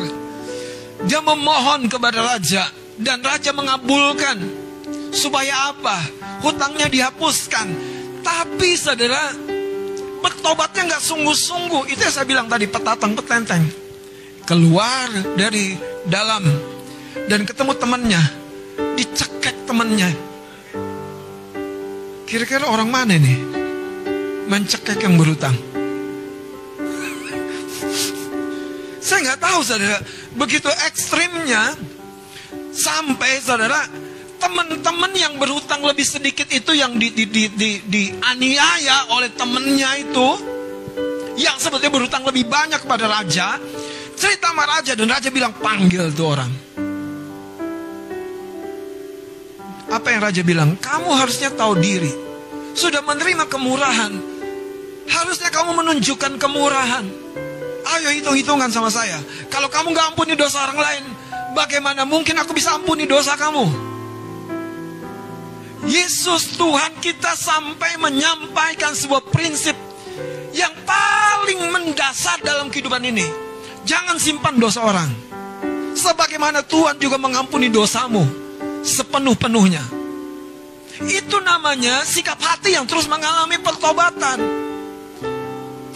Dia 1.07 1.23
memohon 1.23 1.87
kepada 1.87 2.35
raja 2.35 2.67
dan 2.99 3.23
raja 3.23 3.55
mengabulkan. 3.55 4.43
Supaya 5.15 5.73
apa? 5.73 5.97
Hutangnya 6.43 6.91
dihapuskan. 6.91 7.67
Tapi 8.21 8.77
saudara, 8.77 9.33
bertobatnya 10.21 10.95
nggak 10.95 11.03
sungguh-sungguh. 11.03 11.91
Itu 11.91 12.01
yang 12.05 12.15
saya 12.15 12.27
bilang 12.27 12.47
tadi, 12.47 12.67
petatang 12.67 13.13
petenteng. 13.19 13.65
Keluar 14.49 15.09
dari 15.37 15.77
dalam 16.09 16.45
dan 17.29 17.45
ketemu 17.45 17.73
temannya. 17.77 18.23
Dicekek 18.99 19.67
temannya 19.67 20.29
Kira-kira 22.29 22.69
orang 22.69 22.93
mana 22.93 23.17
nih? 23.17 23.41
Mencekek 24.53 25.01
yang 25.01 25.17
berutang. 25.17 25.57
Saya 29.01 29.33
nggak 29.33 29.41
tahu 29.41 29.65
saudara. 29.65 29.97
Begitu 30.37 30.69
ekstrimnya. 30.85 31.73
Sampai 32.77 33.41
saudara. 33.41 33.81
Teman-teman 34.39 35.13
yang 35.19 35.35
berhutang 35.35 35.83
lebih 35.83 36.07
sedikit 36.07 36.47
itu 36.47 36.71
yang 36.71 36.95
di, 36.95 37.11
di, 37.11 37.27
di, 37.27 37.51
di, 37.51 37.71
dianiaya 37.83 39.11
oleh 39.11 39.35
temennya 39.35 39.99
itu. 39.99 40.29
Yang 41.39 41.67
sebetulnya 41.67 41.91
berhutang 41.91 42.23
lebih 42.23 42.47
banyak 42.47 42.79
kepada 42.79 43.11
raja. 43.11 43.59
Cerita 44.15 44.51
sama 44.51 44.67
raja 44.67 44.95
dan 44.95 45.11
raja 45.11 45.31
bilang 45.31 45.55
panggil 45.59 46.11
tuh 46.15 46.27
orang. 46.39 46.51
Apa 49.91 50.07
yang 50.15 50.21
raja 50.23 50.43
bilang? 50.47 50.79
Kamu 50.79 51.11
harusnya 51.15 51.51
tahu 51.55 51.79
diri. 51.79 52.11
Sudah 52.79 53.03
menerima 53.03 53.51
kemurahan. 53.51 54.13
Harusnya 55.09 55.51
kamu 55.51 55.83
menunjukkan 55.83 56.39
kemurahan. 56.39 57.07
Ayo 57.89 58.09
hitung-hitungan 58.13 58.69
sama 58.69 58.93
saya. 58.93 59.19
Kalau 59.49 59.67
kamu 59.73 59.97
gak 59.97 60.13
ampuni 60.13 60.37
dosa 60.37 60.69
orang 60.69 60.79
lain, 60.79 61.05
bagaimana 61.57 62.05
mungkin 62.05 62.37
aku 62.37 62.53
bisa 62.53 62.77
ampuni 62.77 63.09
dosa 63.09 63.33
kamu? 63.35 63.88
Yesus 65.89 66.61
Tuhan 66.61 67.01
kita 67.01 67.33
sampai 67.33 67.97
menyampaikan 67.97 68.93
sebuah 68.93 69.25
prinsip 69.33 69.73
yang 70.53 70.73
paling 70.85 71.73
mendasar 71.73 72.45
dalam 72.45 72.69
kehidupan 72.69 73.01
ini. 73.09 73.25
Jangan 73.89 74.21
simpan 74.21 74.61
dosa 74.61 74.85
orang. 74.85 75.09
Sebagaimana 75.97 76.61
Tuhan 76.61 77.01
juga 77.01 77.17
mengampuni 77.17 77.73
dosamu 77.73 78.21
sepenuh-penuhnya. 78.85 79.81
Itu 81.09 81.41
namanya 81.41 82.05
sikap 82.05 82.37
hati 82.37 82.77
yang 82.77 82.85
terus 82.85 83.09
mengalami 83.09 83.57
pertobatan. 83.57 84.39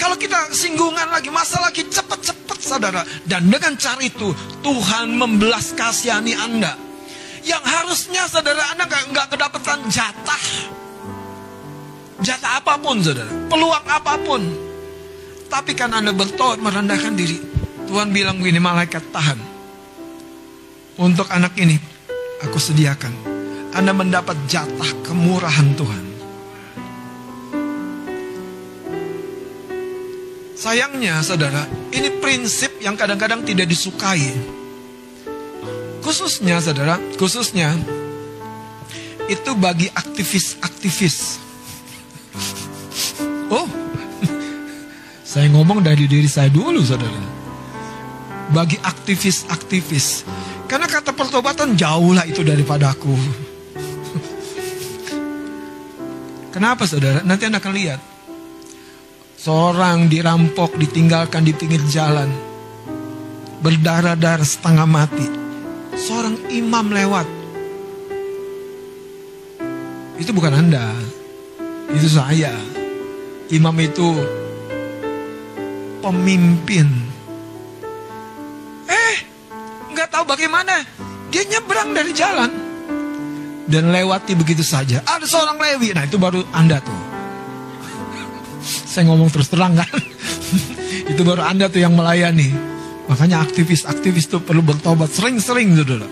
Kalau 0.00 0.16
kita 0.18 0.50
singgungan 0.56 1.12
lagi, 1.12 1.30
masalah 1.30 1.70
lagi 1.70 1.86
cepat-cepat 1.86 2.58
saudara. 2.58 3.02
Dan 3.28 3.52
dengan 3.52 3.76
cara 3.76 4.00
itu 4.02 4.32
Tuhan 4.64 5.14
membelas 5.14 5.76
kasihani 5.76 6.32
Anda. 6.34 6.91
Yang 7.42 7.64
harusnya 7.66 8.22
saudara 8.30 8.62
Anda 8.74 8.86
nggak 8.86 9.26
kedapatan 9.34 9.90
jatah. 9.90 10.44
Jatah 12.22 12.62
apa 12.62 12.78
pun 12.78 13.02
saudara. 13.02 13.30
Peluang 13.50 13.86
apa 13.86 14.14
pun. 14.22 14.42
Tapi 15.50 15.74
kan 15.74 15.90
Anda 15.90 16.14
bertobat 16.14 16.62
merendahkan 16.62 17.12
diri. 17.18 17.36
Tuhan 17.90 18.14
bilang 18.14 18.40
begini, 18.40 18.62
malaikat 18.62 19.04
tahan. 19.12 19.36
Untuk 20.96 21.28
anak 21.28 21.58
ini 21.58 21.76
aku 22.40 22.56
sediakan. 22.56 23.12
Anda 23.74 23.90
mendapat 23.92 24.38
jatah 24.46 24.90
kemurahan 25.02 25.68
Tuhan. 25.76 26.04
Sayangnya 30.62 31.18
saudara, 31.26 31.66
ini 31.90 32.22
prinsip 32.22 32.78
yang 32.78 32.94
kadang-kadang 32.94 33.42
tidak 33.42 33.66
disukai. 33.66 34.30
Khususnya 36.02 36.58
saudara, 36.58 36.98
khususnya 37.14 37.78
itu 39.30 39.54
bagi 39.54 39.86
aktivis-aktivis. 39.86 41.38
Oh, 43.48 43.70
saya 45.30 45.46
ngomong 45.54 45.80
dari 45.80 46.10
diri 46.10 46.26
saya 46.26 46.50
dulu 46.50 46.82
saudara. 46.82 47.22
Bagi 48.52 48.76
aktivis-aktivis 48.82 50.26
karena 50.66 50.90
kata 50.90 51.14
pertobatan 51.14 51.78
jauhlah 51.78 52.26
itu 52.26 52.42
daripada 52.42 52.92
aku. 52.92 53.12
Kenapa 56.54 56.84
saudara? 56.84 57.22
Nanti 57.22 57.46
anda 57.46 57.62
akan 57.62 57.72
lihat. 57.72 58.00
Seorang 59.38 60.06
dirampok, 60.06 60.78
ditinggalkan 60.78 61.42
di 61.42 61.52
pinggir 61.56 61.82
jalan. 61.88 62.30
Berdarah-darah 63.62 64.46
setengah 64.46 64.86
mati. 64.86 65.41
Seorang 65.96 66.36
imam 66.52 66.86
lewat. 66.92 67.26
Itu 70.18 70.30
bukan 70.36 70.52
anda. 70.54 70.92
Itu 71.92 72.08
saya. 72.08 72.54
Imam 73.52 73.76
itu 73.80 74.16
pemimpin 76.00 77.12
tahu 80.12 80.28
bagaimana. 80.28 80.84
Dia 81.32 81.42
nyebrang 81.48 81.96
dari 81.96 82.12
jalan. 82.12 82.52
dan 83.62 83.88
lewati 83.88 84.36
begitu 84.36 84.60
saja. 84.60 85.00
Ada 85.00 85.24
seorang 85.24 85.56
Lewi, 85.56 85.96
nah 85.96 86.04
itu 86.04 86.20
baru 86.20 86.44
Anda 86.52 86.76
tuh. 86.84 87.00
Saya 88.60 89.08
ngomong 89.08 89.32
terus 89.32 89.48
terang 89.48 89.72
kan. 89.80 89.88
itu 91.14 91.22
baru 91.24 91.40
Anda 91.40 91.72
tuh 91.72 91.80
yang 91.80 91.96
melayani. 91.96 92.52
Makanya 93.10 93.42
aktivis-aktivis 93.42 94.30
tuh 94.30 94.42
perlu 94.42 94.62
bertobat 94.62 95.10
sering-sering 95.10 95.74
saudara. 95.74 96.06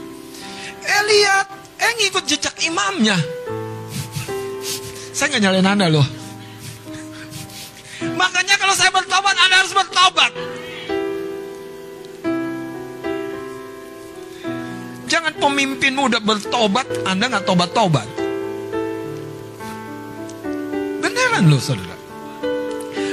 Eh 0.80 1.02
lihat, 1.06 1.46
eh 1.78 1.92
ngikut 2.02 2.24
jejak 2.26 2.54
imamnya. 2.66 3.14
Saya 5.16 5.36
nggak 5.36 5.42
nyalain 5.42 5.70
Anda 5.70 5.86
loh. 5.90 6.06
Makanya 8.00 8.56
kalau 8.56 8.72
saya 8.72 8.90
bertobat, 8.92 9.36
Anda 9.36 9.56
harus 9.60 9.74
bertobat. 9.76 10.32
Jangan 15.10 15.32
pemimpinmu 15.36 16.08
udah 16.08 16.22
bertobat, 16.24 16.86
Anda 17.04 17.28
nggak 17.28 17.44
tobat-tobat. 17.44 18.08
Beneran 21.04 21.44
loh 21.50 21.60
saudara. 21.60 21.96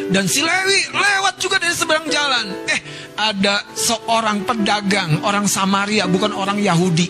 Dan 0.07 0.23
si 0.29 0.39
Lewi 0.39 0.79
ada 3.17 3.65
seorang 3.73 4.45
pedagang, 4.45 5.25
orang 5.25 5.49
Samaria, 5.49 6.05
bukan 6.05 6.31
orang 6.37 6.61
Yahudi. 6.61 7.09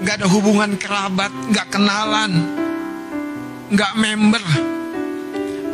Nggak 0.00 0.24
ada 0.24 0.28
hubungan 0.32 0.80
kerabat, 0.80 1.32
nggak 1.52 1.68
kenalan, 1.68 2.32
nggak 3.68 3.92
member, 4.00 4.44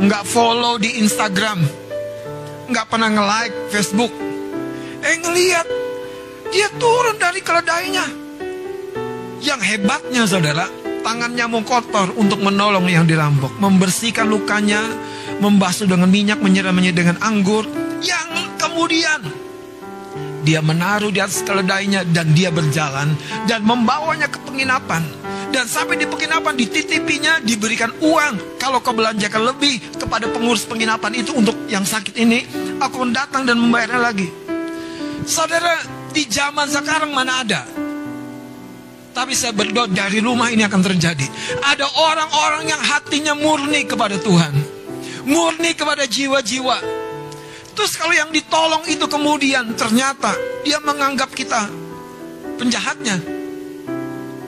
nggak 0.02 0.24
follow 0.26 0.74
di 0.82 0.98
Instagram, 0.98 1.62
nggak 2.66 2.86
pernah 2.90 3.08
nge-like 3.14 3.56
Facebook. 3.70 4.12
Eh 5.02 5.16
ngeliat 5.22 5.66
dia 6.50 6.68
turun 6.76 7.16
dari 7.16 7.40
keledainya. 7.40 8.06
Yang 9.42 9.60
hebatnya 9.74 10.22
saudara, 10.22 10.66
tangannya 11.02 11.46
mau 11.50 11.66
kotor 11.66 12.14
untuk 12.14 12.38
menolong 12.38 12.86
yang 12.86 13.02
dirampok. 13.06 13.58
Membersihkan 13.58 14.30
lukanya, 14.30 14.78
membasuh 15.42 15.90
dengan 15.90 16.06
minyak, 16.06 16.38
menyiramnya 16.38 16.94
dengan 16.94 17.18
anggur. 17.18 17.66
Yang 17.98 18.31
kemudian 18.72 19.20
dia 20.42 20.58
menaruh 20.58 21.12
di 21.12 21.22
atas 21.22 21.44
keledainya 21.46 22.02
dan 22.08 22.32
dia 22.34 22.50
berjalan 22.50 23.14
dan 23.46 23.62
membawanya 23.62 24.26
ke 24.26 24.40
penginapan. 24.42 25.04
Dan 25.52 25.68
sampai 25.68 26.00
di 26.00 26.08
penginapan 26.08 26.56
dititipinya 26.56 27.36
diberikan 27.44 27.92
uang. 28.00 28.56
Kalau 28.56 28.80
kau 28.80 28.96
belanjakan 28.96 29.52
lebih 29.52 30.00
kepada 30.00 30.24
pengurus 30.32 30.64
penginapan 30.64 31.12
itu 31.20 31.36
untuk 31.36 31.68
yang 31.68 31.84
sakit 31.84 32.16
ini, 32.16 32.48
aku 32.80 33.04
datang 33.12 33.44
dan 33.44 33.60
membayarnya 33.60 34.00
lagi. 34.00 34.32
Saudara, 35.28 35.76
di 36.10 36.24
zaman 36.24 36.66
sekarang 36.72 37.12
mana 37.12 37.44
ada? 37.44 37.62
Tapi 39.12 39.36
saya 39.36 39.52
berdoa 39.52 39.92
dari 39.92 40.24
rumah 40.24 40.48
ini 40.48 40.64
akan 40.64 40.80
terjadi. 40.80 41.28
Ada 41.60 41.84
orang-orang 42.00 42.72
yang 42.72 42.80
hatinya 42.80 43.36
murni 43.36 43.84
kepada 43.84 44.16
Tuhan. 44.16 44.56
Murni 45.28 45.76
kepada 45.76 46.08
jiwa-jiwa. 46.08 47.01
Terus 47.72 47.92
kalau 47.96 48.12
yang 48.12 48.28
ditolong 48.28 48.84
itu 48.84 49.08
kemudian 49.08 49.72
ternyata 49.72 50.36
dia 50.64 50.76
menganggap 50.84 51.32
kita 51.32 51.68
penjahatnya. 52.60 53.16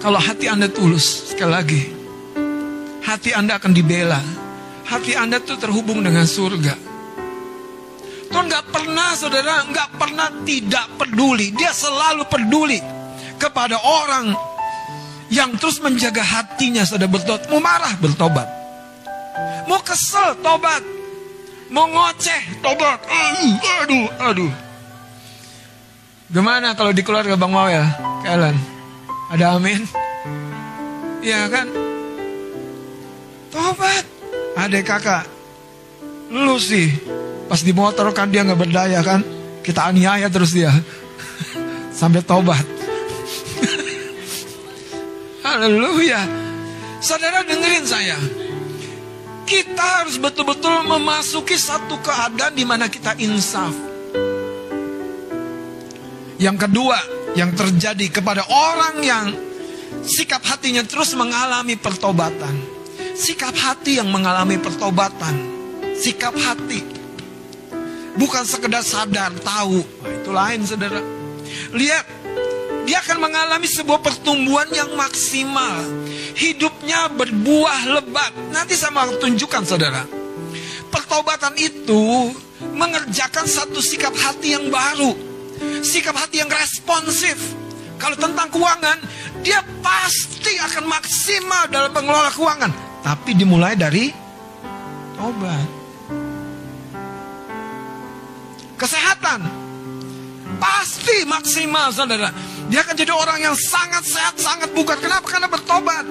Kalau 0.04 0.20
hati 0.20 0.52
Anda 0.52 0.68
tulus, 0.68 1.32
sekali 1.32 1.52
lagi. 1.52 1.82
Hati 3.00 3.32
Anda 3.32 3.56
akan 3.56 3.72
dibela. 3.72 4.20
Hati 4.84 5.16
Anda 5.16 5.40
tuh 5.40 5.56
terhubung 5.56 6.04
dengan 6.04 6.28
surga. 6.28 6.76
Tuhan 8.28 8.50
nggak 8.50 8.66
pernah 8.68 9.14
saudara 9.16 9.64
nggak 9.64 9.90
pernah 9.96 10.28
tidak 10.44 10.86
peduli. 11.00 11.56
Dia 11.56 11.72
selalu 11.72 12.28
peduli 12.28 12.82
kepada 13.40 13.80
orang 13.80 14.36
yang 15.32 15.56
terus 15.56 15.80
menjaga 15.80 16.20
hatinya 16.20 16.84
saudara 16.84 17.08
bertobat. 17.08 17.48
Mau 17.48 17.62
marah 17.62 17.94
bertobat. 17.96 18.48
Mau 19.64 19.80
kesel 19.80 20.36
tobat. 20.44 20.84
Mau 21.72 21.88
tobat. 22.60 23.00
Aduh, 23.08 23.56
aduh, 23.80 24.06
aduh. 24.20 24.52
Gimana 26.28 26.74
kalau 26.74 26.90
di 26.90 27.04
keluarga 27.04 27.38
Bang 27.38 27.52
Mawel? 27.52 27.84
Kalian 28.24 28.56
ada 29.30 29.56
amin? 29.56 29.80
Iya 31.24 31.48
kan? 31.48 31.66
Tobat. 33.48 34.04
Adek 34.54 34.84
kakak. 34.86 35.24
Lu 36.30 36.58
sih 36.58 36.90
Pas 37.44 37.60
di 37.60 37.70
motor 37.76 38.08
kan 38.16 38.32
dia 38.32 38.42
nggak 38.44 38.60
berdaya 38.60 39.00
kan. 39.04 39.20
Kita 39.64 39.88
aniaya 39.92 40.28
terus 40.28 40.52
dia. 40.52 40.72
Sampai 41.98 42.24
tobat. 42.24 42.64
Haleluya. 45.46 46.20
Saudara 47.04 47.44
dengerin 47.44 47.84
saya. 47.84 48.43
Kita 49.44 49.84
harus 50.02 50.16
betul-betul 50.16 50.88
memasuki 50.88 51.54
satu 51.54 52.00
keadaan 52.00 52.56
di 52.56 52.64
mana 52.64 52.88
kita 52.88 53.14
insaf. 53.20 53.72
Yang 56.40 56.56
kedua, 56.66 56.98
yang 57.36 57.52
terjadi 57.52 58.08
kepada 58.10 58.42
orang 58.48 58.96
yang 59.04 59.26
sikap 60.02 60.42
hatinya 60.42 60.82
terus 60.82 61.12
mengalami 61.14 61.76
pertobatan. 61.76 62.56
Sikap 63.14 63.54
hati 63.54 64.02
yang 64.02 64.10
mengalami 64.10 64.58
pertobatan. 64.58 65.54
Sikap 65.94 66.34
hati 66.34 66.94
Bukan 68.14 68.46
sekedar 68.46 68.86
sadar, 68.86 69.34
tahu. 69.42 69.82
Nah, 69.82 70.12
itu 70.14 70.30
lain 70.30 70.60
saudara. 70.62 71.02
Lihat, 71.74 72.06
dia 72.84 73.00
akan 73.00 73.18
mengalami 73.20 73.68
sebuah 73.68 74.00
pertumbuhan 74.00 74.68
yang 74.72 74.92
maksimal. 74.96 75.84
Hidupnya 76.36 77.08
berbuah 77.12 78.00
lebat. 78.00 78.32
Nanti 78.52 78.76
saya 78.76 78.92
mau 78.92 79.08
tunjukkan 79.08 79.62
saudara. 79.64 80.04
Pertobatan 80.92 81.56
itu 81.58 82.32
mengerjakan 82.76 83.48
satu 83.48 83.80
sikap 83.80 84.14
hati 84.14 84.54
yang 84.54 84.68
baru. 84.68 85.12
Sikap 85.80 86.14
hati 86.14 86.44
yang 86.44 86.50
responsif. 86.52 87.36
Kalau 87.96 88.18
tentang 88.18 88.50
keuangan, 88.52 88.98
dia 89.40 89.64
pasti 89.80 90.54
akan 90.60 90.84
maksimal 90.84 91.66
dalam 91.72 91.90
mengelola 91.94 92.30
keuangan. 92.30 92.72
Tapi 93.00 93.30
dimulai 93.36 93.74
dari 93.78 94.12
tobat. 95.16 95.84
kesehatan. 98.84 99.40
Pasti 100.60 101.24
maksimal 101.24 101.88
saudara. 101.88 102.28
Dia 102.72 102.80
akan 102.80 102.96
jadi 102.96 103.12
orang 103.12 103.38
yang 103.44 103.56
sangat 103.56 104.04
sehat, 104.08 104.34
sangat 104.40 104.72
bugar. 104.72 104.96
Kenapa? 104.96 105.26
Karena 105.28 105.48
bertobat. 105.48 106.04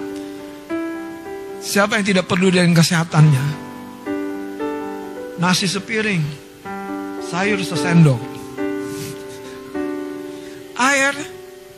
Siapa 1.63 1.95
yang 1.97 2.05
tidak 2.05 2.25
perlu 2.27 2.51
dengan 2.51 2.75
kesehatannya? 2.75 3.45
Nasi 5.39 5.65
sepiring, 5.65 6.21
sayur 7.31 7.59
sesendok, 7.63 8.21
air 10.77 11.15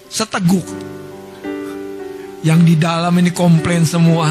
seteguk. 0.10 0.66
Yang 2.46 2.62
di 2.62 2.76
dalam 2.78 3.14
ini 3.18 3.34
komplain 3.34 3.90
semua. 3.90 4.30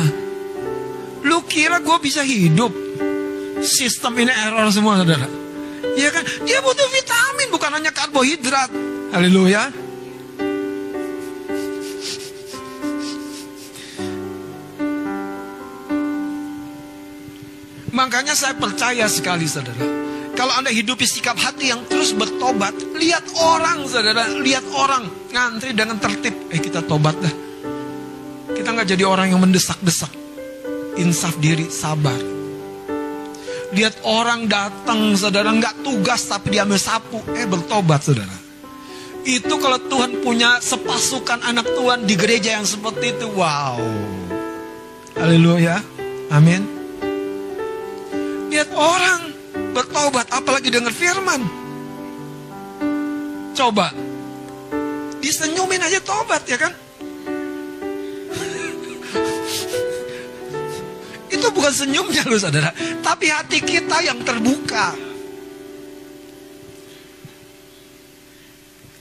Lu 1.26 1.42
kira 1.50 1.82
gue 1.82 1.98
bisa 1.98 2.22
hidup? 2.22 2.70
Sistem 3.58 4.22
ini 4.22 4.30
error 4.30 4.70
semua 4.70 5.02
saudara. 5.02 5.26
Ya 5.98 6.14
kan? 6.14 6.22
Dia 6.46 6.62
butuh 6.62 6.88
vitamin 6.94 7.48
bukan 7.50 7.70
hanya 7.74 7.90
karbohidrat. 7.90 8.70
Haleluya. 9.10 9.83
Makanya 18.04 18.36
saya 18.36 18.52
percaya 18.52 19.08
sekali 19.08 19.48
saudara. 19.48 19.80
Kalau 20.36 20.52
Anda 20.60 20.68
hidupi 20.68 21.08
sikap 21.08 21.40
hati 21.40 21.72
yang 21.72 21.88
terus 21.88 22.12
bertobat, 22.12 22.76
lihat 23.00 23.24
orang 23.40 23.88
saudara, 23.88 24.28
lihat 24.44 24.60
orang 24.76 25.08
ngantri 25.32 25.72
dengan 25.72 25.96
tertib. 25.96 26.52
Eh 26.52 26.60
kita 26.60 26.84
tobat 26.84 27.16
dah. 27.16 27.32
Kita 28.52 28.76
nggak 28.76 28.92
jadi 28.92 29.08
orang 29.08 29.32
yang 29.32 29.40
mendesak-desak. 29.40 30.12
Insaf 31.00 31.40
diri, 31.40 31.72
sabar. 31.72 32.20
Lihat 33.72 34.04
orang 34.04 34.52
datang, 34.52 35.16
saudara, 35.16 35.48
nggak 35.48 35.80
tugas 35.80 36.28
tapi 36.28 36.60
dia 36.60 36.68
ambil 36.68 36.76
sapu. 36.76 37.24
Eh, 37.32 37.48
bertobat, 37.48 38.04
saudara. 38.04 38.36
Itu 39.24 39.56
kalau 39.56 39.80
Tuhan 39.80 40.20
punya 40.20 40.60
sepasukan 40.60 41.40
anak 41.40 41.72
Tuhan 41.72 42.04
di 42.04 42.20
gereja 42.20 42.60
yang 42.60 42.68
seperti 42.68 43.16
itu, 43.16 43.32
wow. 43.32 43.80
Haleluya. 45.16 45.80
Amin. 46.28 46.73
Lihat 48.54 48.70
orang 48.70 49.34
bertobat, 49.74 50.30
apalagi 50.30 50.70
dengar 50.70 50.94
firman. 50.94 51.42
Coba. 53.50 53.90
Disenyumin 55.18 55.82
aja 55.82 55.98
tobat 55.98 56.46
ya 56.46 56.54
kan? 56.54 56.70
Itu 61.34 61.50
bukan 61.50 61.74
senyumnya 61.74 62.22
loh 62.30 62.38
saudara. 62.38 62.70
Tapi 63.02 63.26
hati 63.26 63.58
kita 63.58 64.06
yang 64.06 64.22
terbuka. 64.22 64.94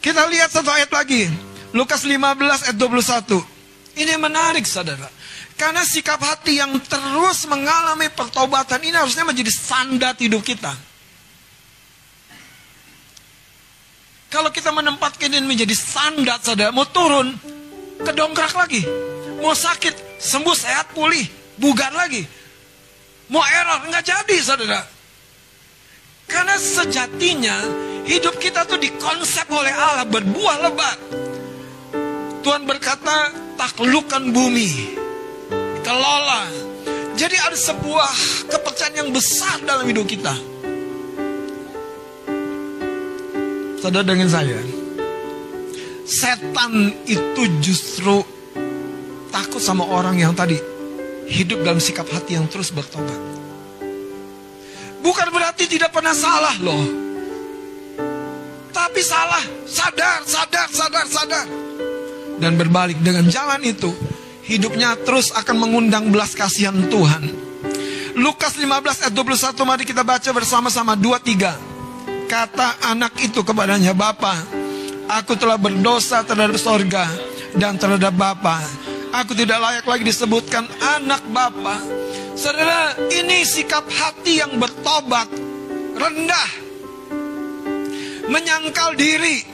Kita 0.02 0.34
lihat 0.34 0.50
satu 0.50 0.74
ayat 0.74 0.90
lagi. 0.90 1.30
Lukas 1.78 2.02
15 2.02 2.74
ayat 2.74 2.76
21. 2.82 4.02
Ini 4.02 4.18
menarik 4.18 4.66
saudara. 4.66 5.06
Karena 5.54 5.86
sikap 5.86 6.18
hati 6.18 6.58
yang 6.58 6.74
terus 6.82 7.46
mengalami 7.46 8.10
pertobatan 8.10 8.82
ini 8.82 8.98
harusnya 8.98 9.24
menjadi 9.24 9.52
standar 9.54 10.18
hidup 10.18 10.42
kita. 10.42 10.74
Kalau 14.34 14.50
kita 14.50 14.74
menempatkan 14.74 15.30
ini 15.30 15.46
menjadi 15.46 15.78
standar 15.78 16.42
saudara, 16.42 16.74
mau 16.74 16.90
turun, 16.90 17.38
kedongkrak 18.02 18.58
lagi. 18.58 18.82
Mau 19.38 19.54
sakit, 19.54 20.18
sembuh 20.18 20.58
sehat 20.58 20.90
pulih, 20.98 21.22
bugar 21.62 21.94
lagi. 21.94 22.26
Mau 23.30 23.46
error, 23.46 23.86
nggak 23.94 24.02
jadi 24.02 24.38
saudara. 24.42 24.82
Karena 26.26 26.58
sejatinya 26.58 27.58
hidup 28.10 28.42
kita 28.42 28.66
tuh 28.66 28.82
dikonsep 28.82 29.46
oleh 29.54 29.70
Allah 29.70 30.10
berbuah 30.10 30.58
lebat. 30.66 30.98
Tuhan 32.42 32.66
berkata, 32.66 33.30
taklukkan 33.54 34.34
bumi, 34.34 34.98
kelola. 35.84 36.48
Jadi 37.14 37.38
ada 37.38 37.54
sebuah 37.54 38.10
kepercayaan 38.50 39.06
yang 39.06 39.10
besar 39.14 39.62
dalam 39.62 39.86
hidup 39.86 40.10
kita. 40.10 40.34
Saudara 43.84 44.08
dengan 44.08 44.32
saya, 44.32 44.58
setan 46.08 46.96
itu 47.04 47.44
justru 47.60 48.24
takut 49.30 49.60
sama 49.60 49.84
orang 49.84 50.18
yang 50.24 50.32
tadi 50.32 50.56
hidup 51.28 51.62
dalam 51.68 51.84
sikap 51.84 52.08
hati 52.08 52.40
yang 52.40 52.48
terus 52.48 52.72
bertobat. 52.72 53.20
Bukan 55.04 55.28
berarti 55.36 55.68
tidak 55.68 55.92
pernah 55.92 56.16
salah 56.16 56.56
loh. 56.64 56.86
Tapi 58.72 59.02
salah, 59.04 59.44
sadar, 59.68 60.24
sadar, 60.24 60.68
sadar, 60.72 61.06
sadar. 61.12 61.46
Dan 62.40 62.56
berbalik 62.56 62.98
dengan 63.04 63.28
jalan 63.28 63.62
itu, 63.68 63.92
hidupnya 64.44 65.00
terus 65.02 65.32
akan 65.32 65.56
mengundang 65.68 66.12
belas 66.12 66.36
kasihan 66.36 66.76
Tuhan. 66.92 67.32
Lukas 68.14 68.60
15 68.62 69.10
ayat 69.10 69.14
21 69.16 69.66
mari 69.66 69.84
kita 69.90 70.06
baca 70.06 70.30
bersama-sama 70.30 70.94
2 70.94 71.18
3. 71.18 72.30
Kata 72.30 72.86
anak 72.94 73.18
itu 73.24 73.42
kepadanya, 73.42 73.98
"Bapa, 73.98 74.38
aku 75.10 75.34
telah 75.34 75.58
berdosa 75.58 76.22
terhadap 76.22 76.58
sorga 76.62 77.10
dan 77.58 77.78
terhadap 77.78 78.14
Bapa. 78.14 78.62
Aku 79.14 79.34
tidak 79.38 79.62
layak 79.62 79.86
lagi 79.90 80.06
disebutkan 80.06 80.66
anak 80.98 81.26
Bapa." 81.34 81.82
Saudara, 82.34 82.98
ini 83.14 83.46
sikap 83.46 83.86
hati 83.86 84.42
yang 84.42 84.58
bertobat, 84.58 85.30
rendah, 85.98 86.50
menyangkal 88.30 88.98
diri. 88.98 89.46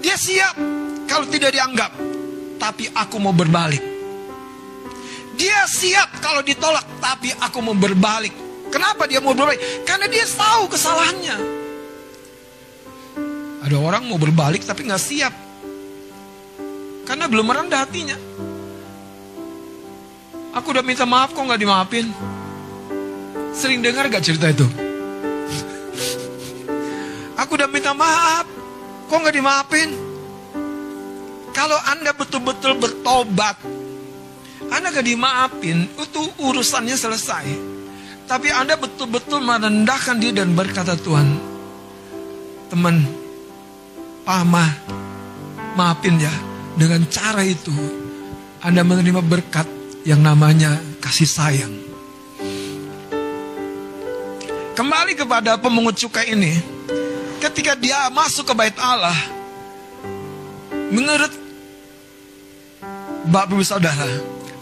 Dia 0.00 0.16
siap 0.16 0.56
kalau 1.08 1.24
tidak 1.28 1.56
dianggap 1.56 2.15
tapi 2.56 2.88
aku 2.92 3.16
mau 3.20 3.32
berbalik. 3.32 3.80
Dia 5.36 5.68
siap 5.68 6.16
kalau 6.24 6.40
ditolak, 6.40 6.84
tapi 6.98 7.28
aku 7.36 7.58
mau 7.60 7.76
berbalik. 7.76 8.32
Kenapa 8.72 9.04
dia 9.04 9.20
mau 9.20 9.36
berbalik? 9.36 9.84
Karena 9.84 10.08
dia 10.08 10.24
tahu 10.24 10.72
kesalahannya. 10.72 11.36
Ada 13.66 13.76
orang 13.76 14.08
mau 14.08 14.16
berbalik 14.16 14.64
tapi 14.64 14.86
nggak 14.86 15.02
siap. 15.02 15.34
Karena 17.06 17.30
belum 17.30 17.46
merendah 17.46 17.86
hatinya. 17.86 18.18
Aku 20.56 20.72
udah 20.72 20.80
minta 20.80 21.04
maaf 21.04 21.36
kok 21.36 21.44
nggak 21.44 21.60
dimaafin. 21.60 22.08
Sering 23.56 23.80
dengar 23.80 24.04
gak 24.12 24.20
cerita 24.20 24.52
itu? 24.52 24.68
Aku 27.40 27.56
udah 27.56 27.68
minta 27.68 27.96
maaf, 27.96 28.44
kok 29.08 29.16
nggak 29.16 29.32
dimaafin? 29.32 30.05
Kalau 31.56 31.80
Anda 31.88 32.12
betul-betul 32.12 32.76
bertobat, 32.76 33.56
Anda 34.68 34.92
gak 34.92 35.08
dimaafin, 35.08 35.88
itu 35.88 36.20
urusannya 36.36 36.92
selesai. 36.92 37.48
Tapi 38.28 38.52
Anda 38.52 38.76
betul-betul 38.76 39.40
merendahkan 39.40 40.20
diri 40.20 40.36
dan 40.36 40.52
berkata 40.52 40.92
Tuhan, 41.00 41.24
teman, 42.68 43.08
pama, 44.28 44.68
maafin 45.80 46.20
ya. 46.20 46.34
Dengan 46.76 47.08
cara 47.08 47.40
itu, 47.40 47.72
Anda 48.60 48.84
menerima 48.84 49.24
berkat 49.24 49.64
yang 50.04 50.20
namanya 50.20 50.76
kasih 51.00 51.24
sayang. 51.24 51.72
Kembali 54.76 55.16
kepada 55.16 55.56
pemungut 55.56 55.96
cukai 55.96 56.36
ini, 56.36 56.52
ketika 57.40 57.72
dia 57.80 58.12
masuk 58.12 58.44
ke 58.44 58.52
bait 58.52 58.76
Allah, 58.76 59.16
menurut 60.92 61.45
Bapak 63.26 63.58
Ibu 63.58 63.66
Saudara, 63.66 64.06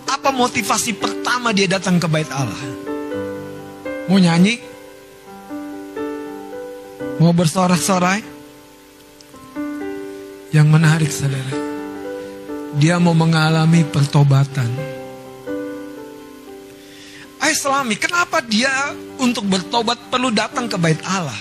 apa 0.09 0.33
motivasi 0.33 0.97
pertama 0.97 1.53
dia 1.53 1.69
datang 1.69 2.01
ke 2.01 2.09
bait 2.09 2.29
Allah? 2.33 2.65
Mau 4.09 4.17
nyanyi? 4.17 4.57
Mau 7.21 7.37
bersorak-sorai? 7.37 8.25
Yang 10.49 10.69
menarik 10.71 11.11
saudara, 11.11 11.55
dia 12.79 12.97
mau 13.03 13.13
mengalami 13.13 13.83
pertobatan. 13.85 14.71
Ayah 17.43 17.53
Islami, 17.53 17.99
kenapa 17.99 18.39
dia 18.39 18.71
untuk 19.19 19.45
bertobat 19.51 19.99
perlu 20.09 20.31
datang 20.31 20.71
ke 20.71 20.79
bait 20.79 21.03
Allah? 21.05 21.37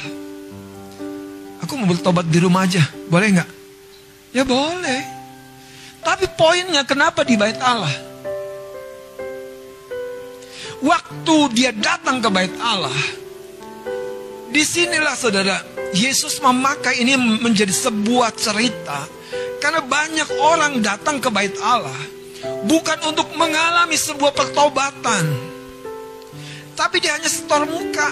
Aku 1.62 1.77
mau 1.77 1.88
bertobat 1.88 2.25
di 2.27 2.41
rumah 2.41 2.65
aja, 2.65 2.83
boleh 3.07 3.38
nggak? 3.38 3.49
Ya 4.33 4.43
boleh. 4.43 5.12
Tapi 6.03 6.27
poinnya 6.35 6.83
kenapa 6.83 7.23
di 7.23 7.39
bait 7.39 7.57
Allah? 7.63 7.91
Waktu 10.83 11.35
dia 11.55 11.71
datang 11.71 12.19
ke 12.19 12.27
bait 12.27 12.51
Allah, 12.59 12.91
di 14.53 14.61
sinilah 14.61 15.15
saudara, 15.17 15.57
Yesus 15.95 16.37
memakai 16.43 17.01
ini 17.01 17.17
menjadi 17.17 17.71
sebuah 17.71 18.35
cerita. 18.37 19.07
Karena 19.57 19.79
banyak 19.79 20.29
orang 20.43 20.83
datang 20.83 21.23
ke 21.23 21.31
bait 21.31 21.55
Allah, 21.63 21.97
bukan 22.67 22.99
untuk 23.07 23.31
mengalami 23.39 23.95
sebuah 23.95 24.35
pertobatan. 24.35 25.23
Tapi 26.77 26.99
dia 26.99 27.15
hanya 27.15 27.31
setor 27.31 27.63
muka. 27.63 28.11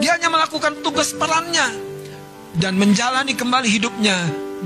Dia 0.00 0.16
hanya 0.16 0.32
melakukan 0.32 0.80
tugas 0.80 1.12
perannya. 1.12 1.92
Dan 2.56 2.80
menjalani 2.80 3.36
kembali 3.36 3.68
hidupnya 3.68 4.16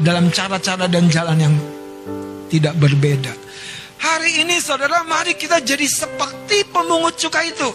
dalam 0.00 0.30
cara-cara 0.30 0.86
dan 0.86 1.10
jalan 1.10 1.38
yang 1.38 1.56
tidak 2.46 2.74
berbeda. 2.78 3.34
Hari 3.96 4.44
ini 4.44 4.60
saudara 4.60 5.02
mari 5.02 5.34
kita 5.34 5.58
jadi 5.64 5.86
seperti 5.88 6.68
pemungut 6.68 7.16
cukai 7.18 7.50
itu. 7.50 7.70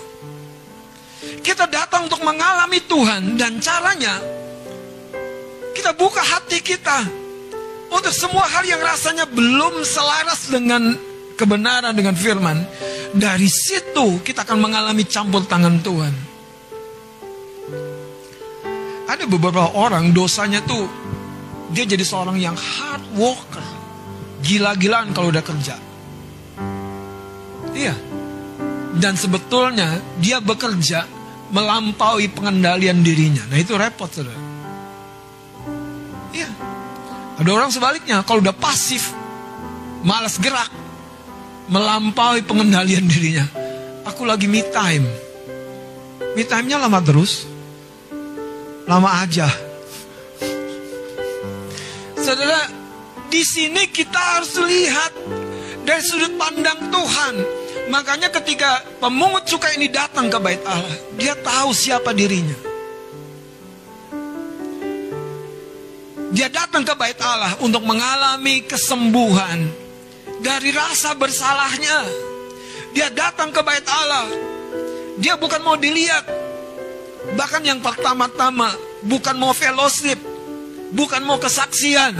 Kita 1.42 1.70
datang 1.70 2.10
untuk 2.10 2.22
mengalami 2.26 2.82
Tuhan 2.86 3.38
dan 3.38 3.62
caranya 3.62 4.22
kita 5.78 5.94
buka 5.98 6.22
hati 6.22 6.62
kita 6.62 7.06
untuk 7.92 8.14
semua 8.14 8.46
hal 8.48 8.64
yang 8.66 8.82
rasanya 8.82 9.26
belum 9.30 9.82
selaras 9.86 10.50
dengan 10.50 10.96
kebenaran 11.36 11.94
dengan 11.94 12.14
firman. 12.14 12.58
Dari 13.12 13.50
situ 13.50 14.24
kita 14.24 14.48
akan 14.48 14.58
mengalami 14.62 15.04
campur 15.04 15.44
tangan 15.46 15.82
Tuhan. 15.84 16.14
Ada 19.10 19.28
beberapa 19.28 19.76
orang 19.76 20.16
dosanya 20.16 20.64
tuh 20.64 20.88
dia 21.76 21.84
jadi 21.84 22.04
seorang 22.06 22.40
yang 22.40 22.56
hard 22.56 23.04
worker 23.20 23.81
gila-gilaan 24.42 25.14
kalau 25.14 25.30
udah 25.30 25.46
kerja. 25.46 25.76
Iya. 27.72 27.96
Dan 28.92 29.16
sebetulnya 29.16 30.04
dia 30.20 30.44
bekerja 30.44 31.08
melampaui 31.52 32.28
pengendalian 32.32 33.02
dirinya. 33.02 33.44
Nah 33.48 33.58
itu 33.58 33.74
repot 33.78 34.12
saudara. 34.12 34.40
Iya. 36.36 36.50
Ada 37.40 37.50
orang 37.50 37.72
sebaliknya 37.72 38.22
kalau 38.28 38.44
udah 38.44 38.56
pasif, 38.56 39.12
malas 40.04 40.38
gerak, 40.38 40.70
melampaui 41.72 42.44
pengendalian 42.44 43.08
dirinya. 43.08 43.46
Aku 44.08 44.28
lagi 44.28 44.50
me 44.50 44.62
time. 44.70 45.08
Me 46.36 46.44
time-nya 46.44 46.80
lama 46.80 47.00
terus. 47.04 47.48
Lama 48.88 49.24
aja. 49.24 49.48
Saudara, 52.20 52.81
di 53.32 53.48
sini 53.48 53.88
kita 53.88 54.20
harus 54.20 54.60
lihat 54.60 55.16
dari 55.88 56.04
sudut 56.04 56.36
pandang 56.36 56.92
Tuhan. 56.92 57.36
Makanya 57.88 58.28
ketika 58.28 58.84
pemungut 59.00 59.48
cukai 59.48 59.80
ini 59.80 59.88
datang 59.88 60.28
ke 60.28 60.38
bait 60.44 60.60
Allah, 60.68 60.96
dia 61.16 61.34
tahu 61.40 61.72
siapa 61.72 62.12
dirinya. 62.12 62.56
Dia 66.32 66.48
datang 66.52 66.84
ke 66.84 66.96
bait 66.96 67.20
Allah 67.24 67.56
untuk 67.64 67.84
mengalami 67.84 68.64
kesembuhan 68.68 69.68
dari 70.44 70.72
rasa 70.76 71.16
bersalahnya. 71.16 72.08
Dia 72.92 73.08
datang 73.12 73.56
ke 73.56 73.64
bait 73.64 73.84
Allah. 73.88 74.28
Dia 75.20 75.40
bukan 75.40 75.60
mau 75.64 75.76
dilihat. 75.80 76.28
Bahkan 77.36 77.64
yang 77.64 77.80
pertama-tama 77.80 78.72
bukan 79.04 79.36
mau 79.36 79.52
fellowship, 79.52 80.20
bukan 80.96 81.22
mau 81.24 81.38
kesaksian, 81.38 82.16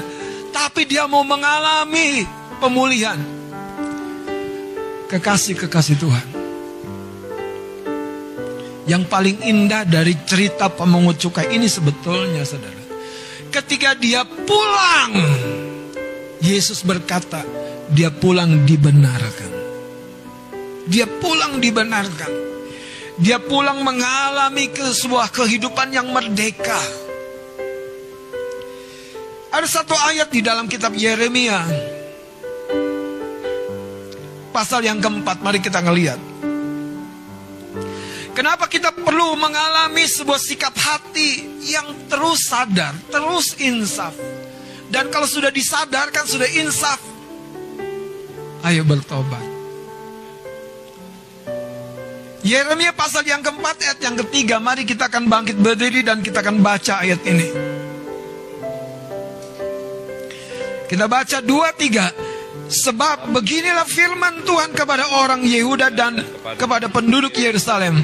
Tapi 0.52 0.86
dia 0.86 1.08
mau 1.08 1.24
mengalami 1.24 2.28
pemulihan. 2.60 3.18
Kekasih-kekasih 5.08 5.98
Tuhan. 6.00 6.28
Yang 8.88 9.04
paling 9.08 9.38
indah 9.44 9.88
dari 9.88 10.16
cerita 10.28 10.68
pemungut 10.68 11.16
cukai 11.20 11.56
ini 11.56 11.68
sebetulnya 11.72 12.44
saudara. 12.44 12.84
Ketika 13.52 13.96
dia 13.96 14.24
pulang. 14.24 15.16
Yesus 16.42 16.82
berkata, 16.82 17.46
dia 17.92 18.10
pulang 18.10 18.64
dibenarkan. 18.64 19.52
Dia 20.88 21.06
pulang 21.06 21.62
dibenarkan. 21.62 22.32
Dia 23.22 23.38
pulang 23.38 23.86
mengalami 23.86 24.72
ke 24.74 24.82
sebuah 24.96 25.30
kehidupan 25.30 25.94
yang 25.94 26.10
merdeka. 26.10 26.80
Ada 29.52 29.68
satu 29.68 29.92
ayat 29.92 30.32
di 30.32 30.40
dalam 30.40 30.64
kitab 30.72 30.96
Yeremia. 30.96 31.60
Pasal 34.56 34.88
yang 34.88 35.04
keempat, 35.04 35.44
mari 35.44 35.60
kita 35.60 35.84
ngelihat. 35.84 36.16
Kenapa 38.32 38.72
kita 38.72 38.96
perlu 38.96 39.36
mengalami 39.36 40.08
sebuah 40.08 40.40
sikap 40.40 40.72
hati 40.72 41.60
yang 41.68 42.08
terus 42.08 42.48
sadar, 42.48 42.96
terus 43.12 43.60
insaf. 43.60 44.16
Dan 44.88 45.12
kalau 45.12 45.28
sudah 45.28 45.52
disadarkan, 45.52 46.24
sudah 46.24 46.48
insaf. 46.56 47.04
Ayo 48.64 48.88
bertobat. 48.88 49.44
Yeremia 52.42 52.96
pasal 52.96 53.28
yang 53.28 53.46
keempat 53.46 53.78
ayat 53.86 54.00
yang 54.02 54.18
ketiga 54.18 54.58
Mari 54.58 54.82
kita 54.82 55.14
akan 55.14 55.30
bangkit 55.30 55.62
berdiri 55.62 56.02
dan 56.02 56.26
kita 56.26 56.42
akan 56.42 56.66
baca 56.66 57.06
ayat 57.06 57.22
ini 57.30 57.71
Kita 60.92 61.08
baca 61.08 61.40
dua 61.40 61.72
tiga 61.72 62.12
Sebab 62.68 63.32
beginilah 63.32 63.88
firman 63.88 64.44
Tuhan 64.44 64.76
kepada 64.76 65.08
orang 65.24 65.44
Yehuda 65.48 65.92
dan 65.96 66.20
kepada 66.60 66.92
penduduk 66.92 67.32
Yerusalem 67.40 68.04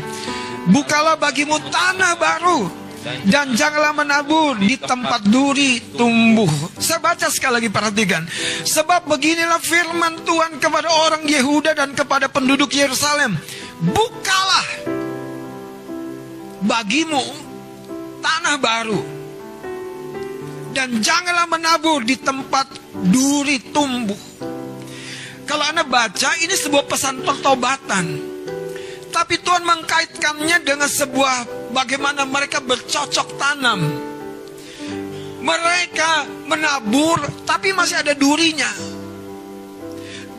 Bukalah 0.71 1.19
bagimu 1.19 1.59
tanah 1.67 2.15
baru 2.15 2.87
dan 3.23 3.55
janganlah 3.55 3.95
menabur 3.95 4.59
di 4.59 4.75
tempat 4.75 5.23
duri 5.31 5.79
tumbuh. 5.95 6.49
Saya 6.75 6.99
baca 6.99 7.31
sekali 7.31 7.63
lagi 7.63 7.69
perhatikan. 7.71 8.27
Sebab 8.67 9.07
beginilah 9.07 9.63
firman 9.63 10.27
Tuhan 10.27 10.59
kepada 10.59 10.91
orang 10.91 11.23
Yehuda 11.23 11.71
dan 11.71 11.95
kepada 11.95 12.27
penduduk 12.27 12.67
Yerusalem 12.75 13.39
bukalah 13.79 14.67
bagimu 16.65 17.21
tanah 18.19 18.57
baru 18.57 19.16
dan 20.77 21.01
janganlah 21.01 21.49
menabur 21.49 22.05
di 22.05 22.21
tempat 22.21 22.69
duri 23.09 23.73
tumbuh. 23.73 24.21
Kalau 25.49 25.65
Anda 25.65 25.81
baca 25.81 26.37
ini 26.37 26.53
sebuah 26.53 26.85
pesan 26.85 27.25
pertobatan. 27.25 28.05
Tapi 29.09 29.41
Tuhan 29.41 29.65
mengkaitkannya 29.65 30.61
dengan 30.61 30.85
sebuah 30.85 31.49
bagaimana 31.73 32.29
mereka 32.29 32.61
bercocok 32.61 33.41
tanam. 33.41 33.81
Mereka 35.41 36.11
menabur 36.45 37.25
tapi 37.41 37.73
masih 37.73 37.97
ada 38.05 38.13
durinya. 38.13 38.69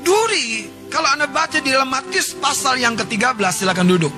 Duri 0.06 0.70
kalau 0.86 1.18
Anda 1.18 1.26
baca 1.26 1.58
di 1.58 1.66
dalam 1.66 1.90
Matius 1.90 2.38
pasal 2.38 2.78
yang 2.78 2.94
ke-13, 2.94 3.66
silakan 3.66 3.90
duduk. 3.90 4.14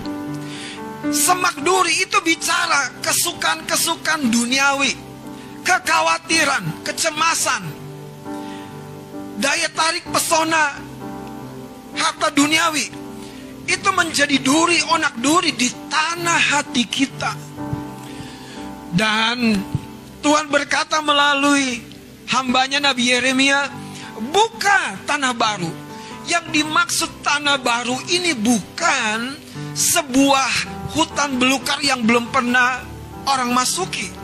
Semak 1.09 1.64
duri 1.64 2.04
itu 2.04 2.20
bicara 2.20 3.00
kesukaan-kesukaan 3.00 4.28
duniawi, 4.28 5.10
kekhawatiran, 5.64 6.85
kecemasan, 6.85 7.62
daya 9.40 9.68
tarik 9.73 10.05
pesona, 10.12 10.77
harta 11.96 12.29
duniawi. 12.33 13.01
Itu 13.70 13.94
menjadi 13.94 14.35
duri, 14.42 14.83
onak 14.83 15.23
duri 15.23 15.55
di 15.55 15.70
tanah 15.87 16.40
hati 16.59 16.85
kita. 16.90 17.33
Dan 18.90 19.55
Tuhan 20.18 20.51
berkata 20.51 20.99
melalui 21.01 21.79
hambanya 22.35 22.83
Nabi 22.83 23.14
Yeremia, 23.14 23.70
buka 24.35 24.99
tanah 25.07 25.33
baru 25.33 25.70
yang 26.27 26.46
dimaksud 26.51 27.27
tanah 27.27 27.59
baru 27.59 27.96
ini 28.11 28.35
bukan 28.38 29.35
sebuah 29.75 30.51
hutan 30.94 31.38
belukar 31.38 31.79
yang 31.83 32.07
belum 32.07 32.31
pernah 32.31 32.83
orang 33.27 33.51
masuki. 33.55 34.19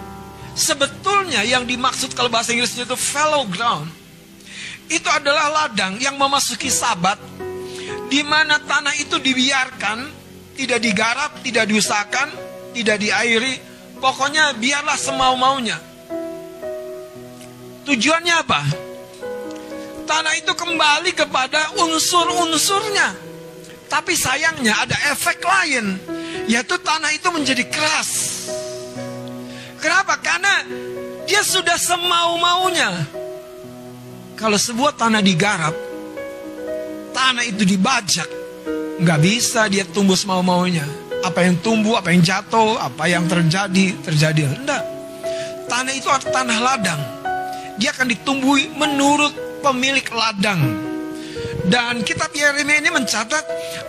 Sebetulnya 0.56 1.44
yang 1.44 1.68
dimaksud 1.68 2.16
kalau 2.16 2.32
bahasa 2.32 2.56
Inggrisnya 2.56 2.88
itu 2.88 2.96
fallow 2.96 3.44
ground. 3.46 3.92
Itu 4.88 5.06
adalah 5.12 5.52
ladang 5.52 6.00
yang 6.00 6.16
memasuki 6.16 6.72
sabat 6.72 7.20
di 8.08 8.22
mana 8.24 8.56
tanah 8.62 8.94
itu 8.96 9.20
dibiarkan, 9.20 10.08
tidak 10.56 10.80
digarap, 10.80 11.30
tidak 11.44 11.68
diusahakan, 11.68 12.28
tidak 12.72 12.96
diairi, 13.02 13.60
pokoknya 14.00 14.56
biarlah 14.56 14.96
semau-maunya. 14.96 15.76
Tujuannya 17.84 18.34
apa? 18.34 18.86
tanah 20.06 20.34
itu 20.38 20.54
kembali 20.54 21.10
kepada 21.12 21.74
unsur-unsurnya. 21.82 23.26
Tapi 23.86 24.14
sayangnya 24.14 24.74
ada 24.82 24.96
efek 25.14 25.42
lain, 25.42 25.98
yaitu 26.46 26.78
tanah 26.78 27.10
itu 27.14 27.28
menjadi 27.30 27.66
keras. 27.66 28.35
Kenapa? 29.86 30.18
Karena 30.18 30.66
dia 31.30 31.46
sudah 31.46 31.78
semau-maunya. 31.78 33.06
Kalau 34.34 34.58
sebuah 34.58 34.98
tanah 34.98 35.22
digarap, 35.22 35.78
tanah 37.14 37.46
itu 37.46 37.62
dibajak, 37.62 38.26
nggak 38.98 39.20
bisa 39.22 39.70
dia 39.70 39.86
tumbuh 39.86 40.18
semau-maunya. 40.18 40.82
Apa 41.22 41.46
yang 41.46 41.62
tumbuh, 41.62 42.02
apa 42.02 42.10
yang 42.10 42.18
jatuh, 42.18 42.82
apa 42.82 43.06
yang 43.06 43.30
terjadi, 43.30 43.94
terjadi. 44.02 44.58
Enggak. 44.58 44.82
Tanah 45.70 45.92
itu 45.94 46.10
tanah 46.34 46.58
ladang. 46.58 47.02
Dia 47.78 47.94
akan 47.94 48.10
ditumbuhi 48.10 48.66
menurut 48.74 49.62
pemilik 49.62 50.06
ladang. 50.10 50.82
Dan 51.62 52.02
kitab 52.02 52.34
Yeremia 52.34 52.82
ini 52.82 52.90
mencatat 52.90 53.44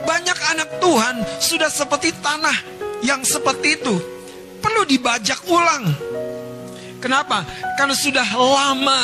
banyak 0.05 0.37
anak 0.53 0.77
Tuhan 0.77 1.25
sudah 1.41 1.73
seperti 1.73 2.13
tanah 2.21 2.57
yang 3.01 3.25
seperti 3.25 3.81
itu. 3.81 4.16
Perlu 4.57 4.83
dibajak 4.89 5.45
ulang. 5.47 5.85
Kenapa? 6.97 7.45
Karena 7.77 7.95
sudah 7.95 8.25
lama 8.25 9.01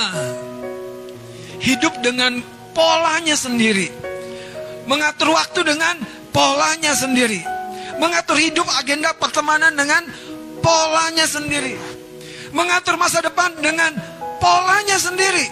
hidup 1.61 2.01
dengan 2.01 2.41
polanya 2.73 3.37
sendiri. 3.37 3.87
Mengatur 4.89 5.31
waktu 5.31 5.63
dengan 5.63 5.95
polanya 6.33 6.91
sendiri. 6.97 7.39
Mengatur 8.01 8.35
hidup 8.41 8.67
agenda 8.75 9.13
pertemanan 9.15 9.71
dengan 9.77 10.03
polanya 10.59 11.23
sendiri. 11.29 11.77
Mengatur 12.51 12.97
masa 12.97 13.21
depan 13.21 13.53
dengan 13.61 13.93
polanya 14.41 14.97
sendiri. 14.97 15.47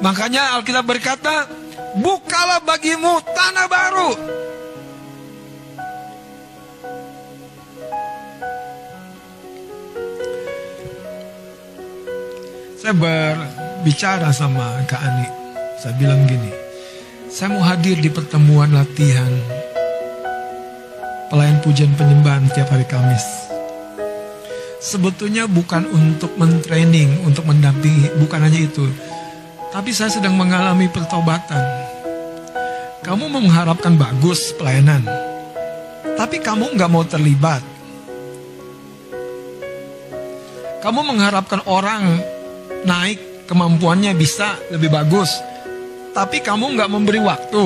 Makanya 0.00 0.58
Alkitab 0.58 0.84
berkata, 0.84 1.46
bukalah 1.96 2.60
bagimu 2.64 3.20
tanah 3.32 3.66
baru. 3.68 4.10
Saya 12.80 12.96
berbicara 12.96 14.32
sama 14.32 14.80
Kak 14.88 15.00
Ani. 15.04 15.28
Saya 15.80 15.92
bilang 16.00 16.24
gini, 16.24 16.48
saya 17.28 17.52
mau 17.52 17.64
hadir 17.64 18.00
di 18.00 18.08
pertemuan 18.08 18.72
latihan 18.72 19.28
pelayan 21.28 21.60
pujian 21.60 21.92
penyembahan 21.94 22.48
tiap 22.52 22.72
hari 22.72 22.88
Kamis. 22.88 23.24
Sebetulnya 24.80 25.44
bukan 25.44 25.84
untuk 25.92 26.34
mentraining, 26.40 27.20
untuk 27.28 27.44
mendampingi, 27.44 28.16
bukan 28.16 28.48
hanya 28.48 28.60
itu 28.64 28.88
tapi 29.70 29.94
saya 29.94 30.10
sedang 30.10 30.34
mengalami 30.34 30.90
pertobatan. 30.90 31.62
Kamu 33.00 33.30
mengharapkan 33.32 33.96
bagus 33.96 34.52
pelayanan, 34.58 35.06
tapi 36.18 36.42
kamu 36.42 36.74
nggak 36.74 36.90
mau 36.90 37.06
terlibat. 37.06 37.62
Kamu 40.84 41.00
mengharapkan 41.06 41.62
orang 41.70 42.18
naik 42.86 43.46
kemampuannya 43.50 44.14
bisa 44.14 44.56
lebih 44.70 44.94
bagus, 44.94 45.28
tapi 46.14 46.40
kamu 46.40 46.78
nggak 46.78 46.90
memberi 46.90 47.20
waktu. 47.20 47.64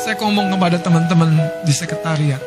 Saya 0.00 0.16
ngomong 0.16 0.56
kepada 0.56 0.80
teman-teman 0.80 1.30
di 1.64 1.72
sekretariat, 1.76 2.40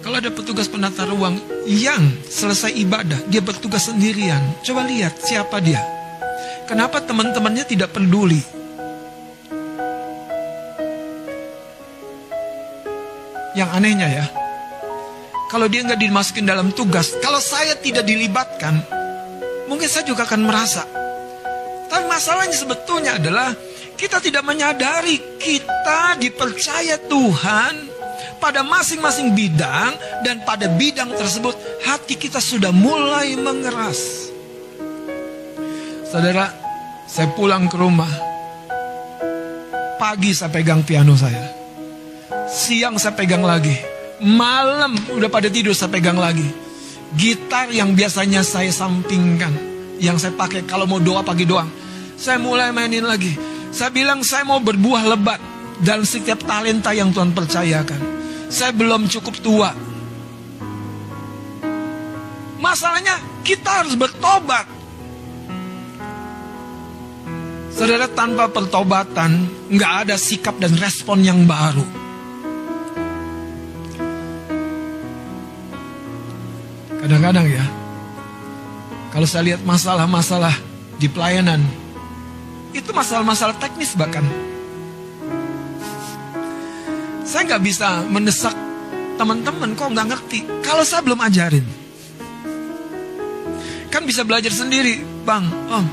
kalau 0.00 0.16
ada 0.24 0.32
petugas 0.32 0.70
penata 0.72 1.04
ruang 1.04 1.36
yang 1.68 2.00
selesai 2.24 2.72
ibadah, 2.72 3.20
dia 3.28 3.44
bertugas 3.44 3.92
sendirian. 3.92 4.40
Coba 4.64 4.88
lihat 4.88 5.20
siapa 5.20 5.60
dia. 5.60 5.84
Kenapa 6.64 7.04
teman-temannya 7.04 7.64
tidak 7.68 7.92
peduli? 7.92 8.40
Yang 13.52 13.68
anehnya 13.74 14.08
ya, 14.08 14.24
kalau 15.48 15.66
dia 15.66 15.80
nggak 15.80 15.98
dimasukin 15.98 16.44
dalam 16.44 16.68
tugas, 16.76 17.16
kalau 17.24 17.40
saya 17.40 17.72
tidak 17.80 18.04
dilibatkan, 18.04 18.84
mungkin 19.64 19.88
saya 19.88 20.04
juga 20.04 20.28
akan 20.28 20.44
merasa. 20.44 20.84
Tapi 21.88 22.04
masalahnya 22.04 22.52
sebetulnya 22.52 23.16
adalah 23.16 23.56
kita 23.96 24.20
tidak 24.20 24.44
menyadari 24.44 25.40
kita 25.40 26.20
dipercaya 26.20 27.00
Tuhan 27.08 27.74
pada 28.36 28.60
masing-masing 28.60 29.32
bidang 29.32 29.96
dan 30.20 30.44
pada 30.44 30.68
bidang 30.68 31.16
tersebut 31.16 31.56
hati 31.80 32.20
kita 32.20 32.44
sudah 32.44 32.68
mulai 32.68 33.32
mengeras. 33.40 34.28
Saudara, 36.12 36.52
saya 37.08 37.32
pulang 37.32 37.72
ke 37.72 37.76
rumah. 37.80 38.12
Pagi 39.96 40.30
saya 40.36 40.52
pegang 40.52 40.84
piano 40.84 41.16
saya. 41.16 41.56
Siang 42.48 43.00
saya 43.00 43.16
pegang 43.16 43.44
lagi 43.44 43.87
Malam 44.18 44.98
udah 45.14 45.30
pada 45.30 45.46
tidur 45.46 45.70
saya 45.78 45.94
pegang 45.94 46.18
lagi. 46.18 46.46
Gitar 47.14 47.70
yang 47.70 47.94
biasanya 47.94 48.42
saya 48.42 48.70
sampingkan. 48.74 49.54
Yang 50.02 50.26
saya 50.26 50.32
pakai 50.34 50.66
kalau 50.66 50.90
mau 50.90 50.98
doa 50.98 51.22
pagi 51.22 51.46
doang. 51.46 51.70
Saya 52.18 52.42
mulai 52.42 52.74
mainin 52.74 53.06
lagi. 53.06 53.38
Saya 53.70 53.94
bilang 53.94 54.26
saya 54.26 54.42
mau 54.42 54.58
berbuah 54.58 55.06
lebat. 55.14 55.40
Dalam 55.78 56.02
setiap 56.02 56.42
talenta 56.42 56.90
yang 56.90 57.14
Tuhan 57.14 57.30
percayakan. 57.30 58.00
Saya 58.50 58.74
belum 58.74 59.06
cukup 59.06 59.34
tua. 59.38 59.70
Masalahnya 62.58 63.22
kita 63.46 63.86
harus 63.86 63.94
bertobat. 63.94 64.66
Saudara 67.70 68.10
tanpa 68.10 68.50
pertobatan 68.50 69.46
nggak 69.70 69.92
ada 70.02 70.18
sikap 70.18 70.58
dan 70.58 70.74
respon 70.74 71.22
yang 71.22 71.46
baru. 71.46 71.97
Kadang-kadang 77.08 77.48
ya, 77.48 77.64
kalau 79.08 79.24
saya 79.24 79.48
lihat 79.48 79.64
masalah-masalah 79.64 80.52
di 81.00 81.08
pelayanan, 81.08 81.56
itu 82.76 82.92
masalah-masalah 82.92 83.56
teknis 83.56 83.96
bahkan. 83.96 84.20
Saya 87.24 87.48
nggak 87.48 87.64
bisa 87.64 88.04
mendesak 88.12 88.52
teman-teman 89.16 89.72
kok 89.72 89.88
nggak 89.88 90.04
ngerti. 90.04 90.38
Kalau 90.60 90.84
saya 90.84 91.00
belum 91.00 91.16
ajarin, 91.24 91.64
kan 93.88 94.04
bisa 94.04 94.28
belajar 94.28 94.52
sendiri, 94.52 95.00
bang. 95.24 95.48
Om, 95.48 95.86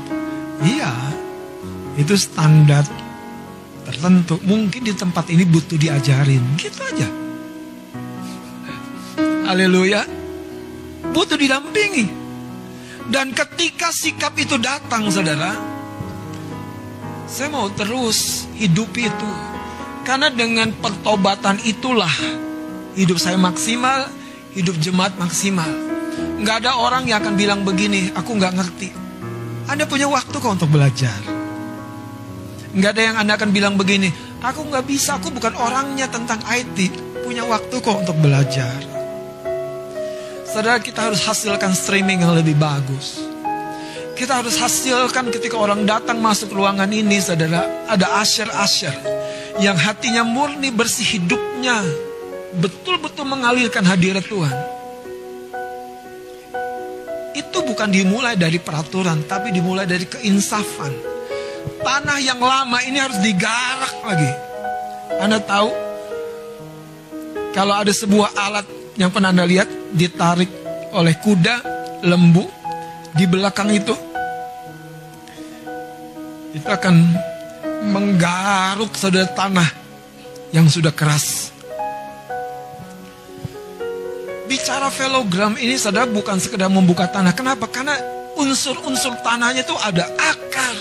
iya, 0.68 0.92
itu 1.96 2.12
standar 2.12 2.84
tertentu. 3.88 4.36
Mungkin 4.44 4.84
di 4.84 4.92
tempat 4.92 5.32
ini 5.32 5.48
butuh 5.48 5.80
diajarin, 5.80 6.44
gitu 6.60 6.80
aja. 6.84 7.08
Haleluya 9.48 10.15
butuh 11.12 11.36
didampingi. 11.38 12.06
Dan 13.06 13.30
ketika 13.30 13.94
sikap 13.94 14.34
itu 14.34 14.58
datang, 14.58 15.06
saudara, 15.14 15.54
saya 17.26 17.48
mau 17.50 17.70
terus 17.70 18.50
hidup 18.58 18.90
itu. 18.98 19.30
Karena 20.06 20.30
dengan 20.30 20.70
pertobatan 20.74 21.58
itulah 21.66 22.10
hidup 22.94 23.18
saya 23.18 23.38
maksimal, 23.38 24.10
hidup 24.54 24.78
jemaat 24.78 25.14
maksimal. 25.18 25.68
Nggak 26.40 26.66
ada 26.66 26.78
orang 26.78 27.06
yang 27.06 27.22
akan 27.22 27.34
bilang 27.34 27.60
begini, 27.62 28.10
aku 28.14 28.34
nggak 28.34 28.54
ngerti. 28.54 28.88
Anda 29.66 29.84
punya 29.84 30.06
waktu 30.06 30.34
kok 30.38 30.52
untuk 30.62 30.70
belajar. 30.70 31.18
Nggak 32.76 32.90
ada 32.92 33.02
yang 33.02 33.16
Anda 33.18 33.32
akan 33.34 33.50
bilang 33.50 33.74
begini, 33.74 34.10
aku 34.42 34.66
nggak 34.66 34.86
bisa, 34.86 35.18
aku 35.18 35.34
bukan 35.34 35.54
orangnya 35.58 36.06
tentang 36.06 36.38
IT. 36.46 36.90
Punya 37.26 37.42
waktu 37.42 37.74
kok 37.82 38.06
untuk 38.06 38.16
belajar. 38.22 38.95
Saudara 40.56 40.80
kita 40.80 41.12
harus 41.12 41.20
hasilkan 41.20 41.76
streaming 41.76 42.24
yang 42.24 42.32
lebih 42.32 42.56
bagus. 42.56 43.20
Kita 44.16 44.40
harus 44.40 44.56
hasilkan 44.56 45.28
ketika 45.28 45.52
orang 45.52 45.84
datang 45.84 46.16
masuk 46.16 46.48
ruangan 46.56 46.88
ini, 46.88 47.20
saudara, 47.20 47.84
ada 47.84 48.24
asher-asher 48.24 48.96
yang 49.60 49.76
hatinya 49.76 50.24
murni 50.24 50.72
bersih 50.72 51.20
hidupnya, 51.20 51.84
betul-betul 52.56 53.28
mengalirkan 53.28 53.84
hadirat 53.84 54.24
Tuhan. 54.24 54.56
Itu 57.36 57.60
bukan 57.60 57.92
dimulai 57.92 58.40
dari 58.40 58.56
peraturan, 58.56 59.28
tapi 59.28 59.52
dimulai 59.52 59.84
dari 59.84 60.08
keinsafan. 60.08 60.96
Tanah 61.84 62.16
yang 62.24 62.40
lama 62.40 62.80
ini 62.80 62.96
harus 62.96 63.20
digarak 63.20 63.92
lagi. 64.08 64.32
Anda 65.20 65.36
tahu, 65.36 65.68
kalau 67.52 67.76
ada 67.76 67.92
sebuah 67.92 68.32
alat 68.40 68.64
yang 68.96 69.12
pernah 69.12 69.36
Anda 69.36 69.44
lihat 69.44 69.84
ditarik 69.96 70.52
oleh 70.92 71.16
kuda 71.24 71.56
lembu 72.04 72.44
di 73.16 73.24
belakang 73.24 73.72
itu 73.72 73.96
itu 76.52 76.68
akan 76.68 76.94
menggaruk 77.92 78.92
saudara 78.96 79.28
tanah 79.28 79.68
yang 80.52 80.68
sudah 80.72 80.92
keras. 80.92 81.52
Bicara 84.48 84.88
velogram 84.88 85.58
ini 85.60 85.76
saudara 85.76 86.08
bukan 86.08 86.40
sekedar 86.40 86.72
membuka 86.72 87.04
tanah. 87.12 87.36
Kenapa? 87.36 87.68
Karena 87.68 87.92
unsur-unsur 88.40 89.20
tanahnya 89.20 89.68
itu 89.68 89.76
ada 89.84 90.08
akar, 90.16 90.76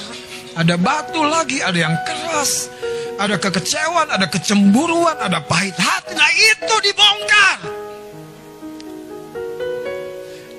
ada 0.56 0.76
batu 0.80 1.20
lagi, 1.28 1.60
ada 1.60 1.76
yang 1.76 1.96
keras, 2.08 2.72
ada 3.20 3.36
kekecewaan, 3.36 4.16
ada 4.16 4.32
kecemburuan, 4.32 5.20
ada 5.20 5.44
pahit 5.44 5.76
hati. 5.76 6.16
Nah 6.16 6.32
itu 6.32 6.76
dibongkar. 6.88 7.75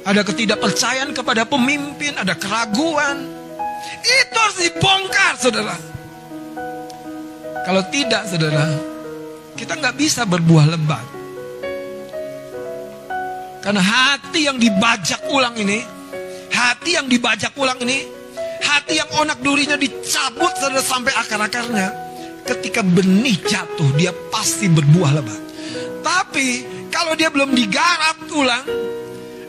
Ada 0.06 0.22
ketidakpercayaan 0.22 1.10
kepada 1.10 1.42
pemimpin, 1.42 2.14
ada 2.14 2.38
keraguan. 2.38 3.26
Itu 4.06 4.36
harus 4.38 4.58
dibongkar, 4.62 5.34
saudara. 5.34 5.74
Kalau 7.66 7.82
tidak, 7.90 8.22
saudara, 8.30 8.70
kita 9.58 9.74
nggak 9.74 9.98
bisa 9.98 10.22
berbuah 10.22 10.66
lebat. 10.70 11.06
Karena 13.66 13.82
hati 13.82 14.46
yang 14.46 14.62
dibajak 14.62 15.26
ulang 15.26 15.58
ini, 15.58 15.82
hati 16.54 16.94
yang 16.94 17.10
dibajak 17.10 17.50
ulang 17.58 17.82
ini, 17.82 18.06
hati 18.62 19.02
yang 19.02 19.10
onak 19.18 19.42
durinya 19.42 19.74
dicabut 19.74 20.54
saudara 20.54 20.86
sampai 20.86 21.10
akar-akarnya. 21.18 21.88
Ketika 22.46 22.86
benih 22.86 23.42
jatuh, 23.42 23.90
dia 23.98 24.14
pasti 24.30 24.70
berbuah 24.70 25.18
lebat. 25.18 25.40
Tapi 26.06 26.62
kalau 26.94 27.18
dia 27.18 27.26
belum 27.26 27.50
digarap 27.58 28.22
ulang, 28.30 28.62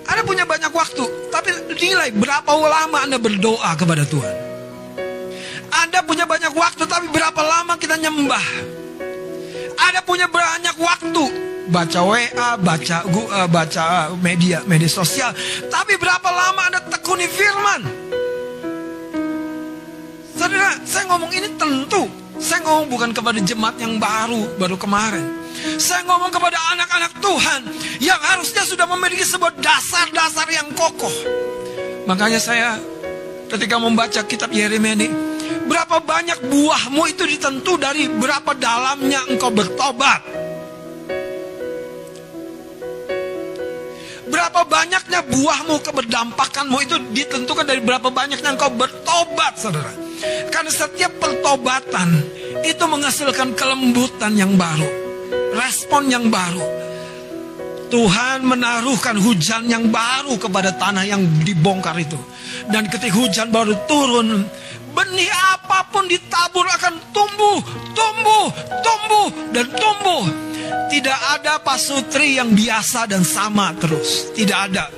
anda 0.08 0.24
punya 0.24 0.48
banyak 0.48 0.72
waktu, 0.72 1.04
tapi 1.28 1.52
nilai 1.76 2.16
berapa 2.16 2.48
lama 2.48 3.04
Anda 3.04 3.20
berdoa 3.20 3.76
kepada 3.76 4.08
Tuhan. 4.08 4.36
Anda 5.68 6.00
punya 6.08 6.24
banyak 6.24 6.56
waktu, 6.56 6.88
tapi 6.88 7.12
berapa 7.12 7.42
lama 7.44 7.76
kita 7.76 8.00
nyembah. 8.00 8.46
Anda 9.78 10.00
punya 10.08 10.32
banyak 10.32 10.80
waktu, 10.80 11.24
baca 11.68 12.00
WA, 12.08 12.50
baca 12.56 12.98
uh, 13.04 13.48
baca 13.52 14.16
media 14.24 14.64
media 14.64 14.88
sosial, 14.88 15.36
tapi 15.68 16.00
berapa 16.00 16.30
lama 16.32 16.62
Anda 16.72 16.80
tekuni 16.88 17.28
firman? 17.28 17.82
Saudara, 20.40 20.80
saya 20.88 21.04
ngomong 21.12 21.32
ini 21.36 21.52
tentu, 21.60 22.08
saya 22.40 22.64
ngomong 22.64 22.88
bukan 22.88 23.10
kepada 23.12 23.44
jemaat 23.44 23.76
yang 23.84 24.00
baru, 24.00 24.56
baru 24.56 24.80
kemarin. 24.80 25.47
Saya 25.76 26.08
ngomong 26.08 26.32
kepada 26.32 26.56
anak-anak 26.72 27.12
Tuhan 27.20 27.62
yang 28.00 28.16
harusnya 28.24 28.64
sudah 28.64 28.88
memiliki 28.88 29.28
sebuah 29.28 29.52
dasar-dasar 29.60 30.48
yang 30.48 30.72
kokoh. 30.72 31.12
Makanya 32.08 32.40
saya 32.40 32.80
ketika 33.52 33.76
membaca 33.76 34.24
kitab 34.24 34.48
Yeremia 34.56 34.96
ini, 34.96 35.12
berapa 35.68 36.00
banyak 36.00 36.48
buahmu 36.48 37.04
itu 37.12 37.28
ditentu 37.28 37.76
dari 37.76 38.08
berapa 38.08 38.56
dalamnya 38.56 39.28
engkau 39.28 39.52
bertobat. 39.52 40.24
Berapa 44.28 44.68
banyaknya 44.68 45.24
buahmu, 45.24 45.76
keberdampakanmu 45.84 46.78
itu 46.84 46.96
ditentukan 47.12 47.64
dari 47.64 47.80
berapa 47.84 48.12
banyaknya 48.12 48.56
engkau 48.56 48.72
bertobat, 48.72 49.56
saudara. 49.56 49.92
Karena 50.52 50.72
setiap 50.72 51.12
pertobatan 51.20 52.24
itu 52.64 52.84
menghasilkan 52.84 53.56
kelembutan 53.56 54.36
yang 54.36 54.58
baru 54.60 55.07
respon 55.58 56.14
yang 56.14 56.30
baru. 56.30 56.62
Tuhan 57.88 58.44
menaruhkan 58.44 59.16
hujan 59.16 59.66
yang 59.72 59.88
baru 59.88 60.36
kepada 60.36 60.76
tanah 60.76 61.08
yang 61.08 61.24
dibongkar 61.42 61.96
itu. 61.98 62.20
Dan 62.68 62.92
ketika 62.92 63.16
hujan 63.16 63.48
baru 63.48 63.74
turun, 63.88 64.44
benih 64.92 65.32
apa 65.56 65.88
pun 65.88 66.04
ditabur 66.06 66.68
akan 66.68 66.94
tumbuh, 67.16 67.64
tumbuh, 67.96 68.46
tumbuh, 68.84 69.28
dan 69.56 69.66
tumbuh. 69.72 70.24
Tidak 70.92 71.20
ada 71.40 71.64
pasutri 71.64 72.36
yang 72.36 72.52
biasa 72.52 73.08
dan 73.08 73.24
sama 73.24 73.72
terus. 73.80 74.36
Tidak 74.36 74.58
ada. 74.58 74.92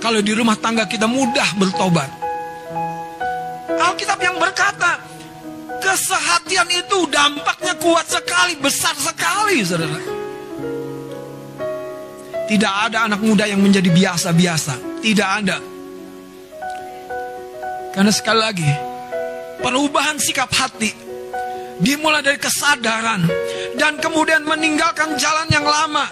Kalau 0.00 0.24
di 0.24 0.32
rumah 0.32 0.56
tangga 0.56 0.88
kita 0.88 1.04
mudah 1.04 1.56
bertobat. 1.60 2.08
Alkitab 3.76 4.18
yang 4.24 4.40
berkata, 4.40 5.15
Kesehatian 5.86 6.66
itu 6.66 7.06
dampaknya 7.06 7.78
kuat 7.78 8.10
sekali, 8.10 8.58
besar 8.58 8.98
sekali, 8.98 9.62
saudara. 9.62 10.02
Tidak 12.50 12.74
ada 12.90 13.06
anak 13.06 13.22
muda 13.22 13.46
yang 13.46 13.62
menjadi 13.62 13.86
biasa-biasa. 13.94 14.98
Tidak 14.98 15.28
ada. 15.30 15.62
Karena 17.94 18.10
sekali 18.10 18.40
lagi, 18.42 18.72
perubahan 19.62 20.18
sikap 20.18 20.50
hati 20.50 20.90
dimulai 21.78 22.24
dari 22.24 22.40
kesadaran 22.42 23.28
dan 23.78 24.00
kemudian 24.02 24.42
meninggalkan 24.42 25.14
jalan 25.14 25.48
yang 25.54 25.64
lama 25.64 26.08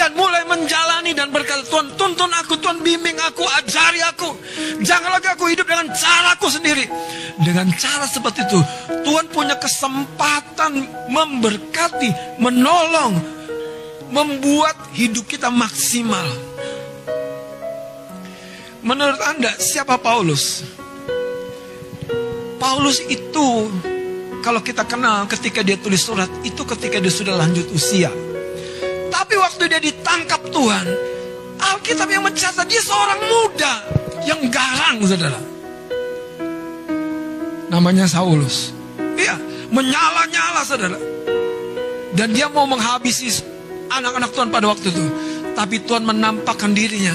dan 0.00 0.16
mulai 0.16 0.48
menjalani 0.48 1.12
dan 1.12 1.28
berkata 1.28 1.60
Tuhan 1.68 1.92
tuntun 1.92 2.32
aku 2.32 2.56
Tuhan 2.56 2.80
bimbing 2.80 3.20
aku 3.20 3.44
ajari 3.60 4.00
aku. 4.08 4.32
Jangan 4.80 5.20
lagi 5.20 5.28
aku 5.28 5.52
hidup 5.52 5.68
dengan 5.68 5.92
caraku 5.92 6.48
sendiri. 6.48 6.88
Dengan 7.36 7.68
cara 7.76 8.08
seperti 8.08 8.48
itu 8.48 8.60
Tuhan 9.04 9.28
punya 9.28 9.60
kesempatan 9.60 10.88
memberkati 11.12 12.40
menolong 12.40 13.20
membuat 14.08 14.88
hidup 14.96 15.28
kita 15.28 15.52
maksimal. 15.52 16.24
Menurut 18.80 19.20
anda 19.20 19.52
siapa 19.60 20.00
Paulus? 20.00 20.64
Paulus 22.56 23.04
itu 23.04 23.68
kalau 24.40 24.64
kita 24.64 24.88
kenal 24.88 25.28
ketika 25.28 25.60
dia 25.60 25.76
tulis 25.76 26.00
surat 26.00 26.32
itu 26.40 26.64
ketika 26.64 26.96
dia 26.96 27.12
sudah 27.12 27.36
lanjut 27.36 27.68
usia 27.76 28.08
tapi 29.30 29.46
waktu 29.46 29.70
dia 29.70 29.78
ditangkap 29.78 30.42
Tuhan, 30.50 30.86
Alkitab 31.62 32.10
yang 32.10 32.26
mencatat 32.26 32.66
dia 32.66 32.82
seorang 32.82 33.20
muda 33.30 33.72
yang 34.26 34.42
garang, 34.50 34.98
saudara. 35.06 35.38
Namanya 37.70 38.10
Saulus. 38.10 38.74
Iya, 38.98 39.38
menyala-nyala, 39.70 40.66
saudara. 40.66 40.98
Dan 42.10 42.34
dia 42.34 42.50
mau 42.50 42.66
menghabisi 42.66 43.30
anak-anak 43.94 44.34
Tuhan 44.34 44.50
pada 44.50 44.66
waktu 44.66 44.90
itu. 44.90 45.04
Tapi 45.54 45.78
Tuhan 45.86 46.02
menampakkan 46.10 46.74
dirinya. 46.74 47.14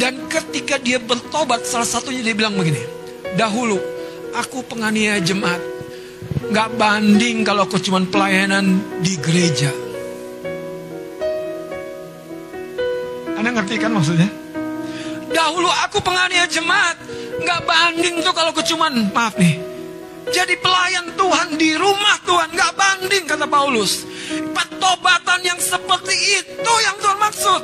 Dan 0.00 0.32
ketika 0.32 0.80
dia 0.80 1.04
bertobat, 1.04 1.68
salah 1.68 1.84
satunya 1.84 2.24
dia 2.24 2.32
bilang 2.32 2.56
begini. 2.56 2.80
Dahulu, 3.36 3.76
aku 4.40 4.64
penganiaya 4.72 5.20
jemaat. 5.20 5.60
Gak 6.48 6.80
banding 6.80 7.44
kalau 7.44 7.68
aku 7.68 7.76
cuma 7.76 8.00
pelayanan 8.08 8.80
di 9.04 9.20
gereja. 9.20 9.81
Anda 13.42 13.58
ngerti 13.58 13.74
kan 13.74 13.90
maksudnya? 13.90 14.30
Dahulu 15.34 15.66
aku 15.66 15.98
penganiaya 15.98 16.46
jemaat. 16.46 16.94
Nggak 17.42 17.60
banding 17.66 18.22
tuh 18.22 18.30
kalau 18.30 18.54
kecuman, 18.54 19.10
maaf 19.10 19.34
nih. 19.34 19.58
Jadi 20.30 20.54
pelayan 20.62 21.10
Tuhan 21.18 21.58
di 21.58 21.74
rumah 21.74 22.22
Tuhan. 22.22 22.54
Nggak 22.54 22.72
banding 22.78 23.26
kata 23.26 23.50
Paulus. 23.50 24.06
Petobatan 24.30 25.42
yang 25.42 25.58
seperti 25.58 26.14
itu 26.38 26.72
yang 26.86 26.94
Tuhan 27.02 27.18
maksud. 27.18 27.62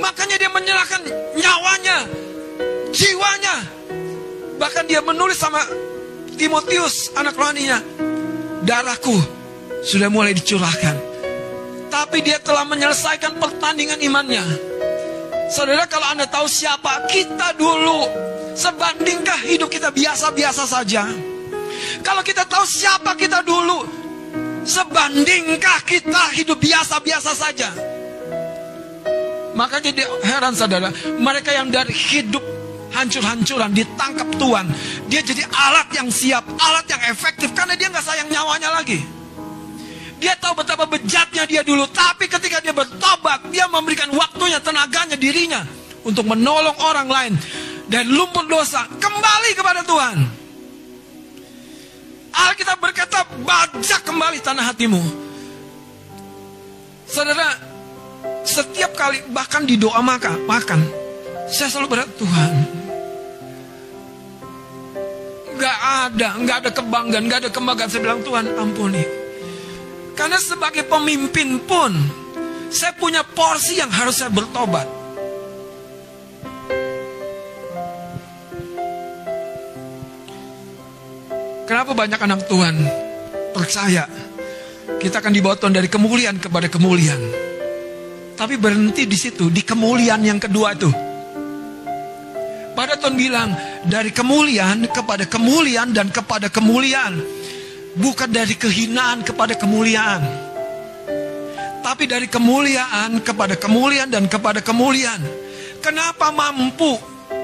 Makanya 0.00 0.40
dia 0.40 0.48
menyerahkan 0.48 1.00
nyawanya, 1.36 2.08
jiwanya. 2.88 3.56
Bahkan 4.56 4.88
dia 4.88 5.04
menulis 5.04 5.36
sama 5.36 5.60
Timotius, 6.40 7.12
anak 7.20 7.36
rohaninya. 7.36 7.84
Darahku 8.64 9.20
sudah 9.84 10.08
mulai 10.08 10.32
dicurahkan 10.32 11.09
tapi 11.90 12.22
dia 12.22 12.38
telah 12.38 12.62
menyelesaikan 12.64 13.36
pertandingan 13.36 13.98
imannya. 13.98 14.46
Saudara, 15.50 15.82
kalau 15.90 16.06
Anda 16.14 16.30
tahu 16.30 16.46
siapa 16.46 17.10
kita 17.10 17.58
dulu, 17.58 18.06
sebandingkah 18.54 19.42
hidup 19.42 19.66
kita 19.66 19.90
biasa-biasa 19.90 20.62
saja? 20.64 21.10
Kalau 22.06 22.22
kita 22.22 22.46
tahu 22.46 22.62
siapa 22.62 23.18
kita 23.18 23.42
dulu, 23.42 23.82
sebandingkah 24.62 25.82
kita 25.82 26.30
hidup 26.38 26.62
biasa-biasa 26.62 27.34
saja? 27.34 27.68
Maka 29.58 29.82
jadi 29.82 30.06
heran 30.22 30.54
saudara, 30.54 30.94
mereka 31.18 31.50
yang 31.50 31.68
dari 31.74 31.90
hidup 31.90 32.40
hancur-hancuran 32.94 33.74
ditangkap 33.74 34.30
Tuhan, 34.38 34.66
dia 35.10 35.20
jadi 35.26 35.42
alat 35.50 35.90
yang 35.98 36.08
siap, 36.08 36.46
alat 36.46 36.86
yang 36.86 37.02
efektif 37.10 37.50
karena 37.58 37.74
dia 37.74 37.90
nggak 37.90 38.06
sayang 38.06 38.30
nyawanya 38.30 38.70
lagi. 38.70 39.19
Dia 40.20 40.36
tahu 40.36 40.60
betapa 40.60 40.84
bejatnya 40.84 41.48
dia 41.48 41.64
dulu. 41.64 41.88
Tapi 41.88 42.28
ketika 42.28 42.60
dia 42.60 42.76
bertobat, 42.76 43.48
dia 43.48 43.64
memberikan 43.72 44.12
waktunya, 44.12 44.60
tenaganya, 44.60 45.16
dirinya. 45.16 45.64
Untuk 46.04 46.28
menolong 46.28 46.76
orang 46.84 47.08
lain. 47.08 47.32
Dan 47.88 48.12
lumpur 48.12 48.44
dosa. 48.44 48.84
Kembali 49.00 49.50
kepada 49.56 49.80
Tuhan. 49.80 50.18
Alkitab 52.30 52.78
berkata, 52.78 53.26
bajak 53.42 54.00
kembali 54.06 54.38
tanah 54.44 54.70
hatimu. 54.70 55.02
Saudara, 57.10 57.58
setiap 58.46 58.94
kali, 58.94 59.24
bahkan 59.34 59.66
di 59.66 59.74
doa 59.74 59.98
maka, 59.98 60.36
makan. 60.46 60.84
Saya 61.50 61.72
selalu 61.72 61.96
berkata, 61.96 62.12
Tuhan, 62.20 62.52
Gak 65.60 65.80
ada, 66.08 66.28
gak 66.40 66.56
ada 66.64 66.70
kebanggaan, 66.72 67.24
gak 67.28 67.40
ada 67.44 67.50
kebanggaan. 67.52 67.88
Saya 67.92 68.00
bilang, 68.00 68.24
Tuhan 68.24 68.48
ampuni. 68.56 69.19
Karena 70.14 70.38
sebagai 70.38 70.84
pemimpin 70.84 71.60
pun 71.64 71.92
saya 72.70 72.94
punya 72.94 73.26
porsi 73.26 73.82
yang 73.82 73.90
harus 73.90 74.20
saya 74.20 74.30
bertobat. 74.30 74.86
Kenapa 81.66 81.94
banyak 81.94 82.18
anak 82.18 82.40
Tuhan 82.50 82.74
percaya 83.54 84.06
kita 84.98 85.22
akan 85.22 85.32
dibawa 85.32 85.54
Tuhan 85.54 85.72
dari 85.72 85.86
kemuliaan 85.86 86.36
kepada 86.36 86.66
kemuliaan. 86.66 87.22
Tapi 88.34 88.54
berhenti 88.56 89.04
di 89.08 89.16
situ, 89.16 89.52
di 89.52 89.64
kemuliaan 89.64 90.20
yang 90.24 90.40
kedua 90.40 90.76
itu. 90.76 90.90
Pada 92.74 92.96
Tuhan 92.96 93.16
bilang, 93.16 93.52
dari 93.84 94.12
kemuliaan 94.12 94.88
kepada 94.88 95.28
kemuliaan 95.28 95.92
dan 95.92 96.08
kepada 96.08 96.48
kemuliaan 96.48 97.39
bukan 97.96 98.30
dari 98.30 98.54
kehinaan 98.54 99.26
kepada 99.26 99.58
kemuliaan, 99.58 100.22
tapi 101.82 102.06
dari 102.06 102.30
kemuliaan 102.30 103.18
kepada 103.24 103.58
kemuliaan 103.58 104.10
dan 104.12 104.30
kepada 104.30 104.62
kemuliaan. 104.62 105.22
Kenapa 105.80 106.28
mampu 106.30 107.00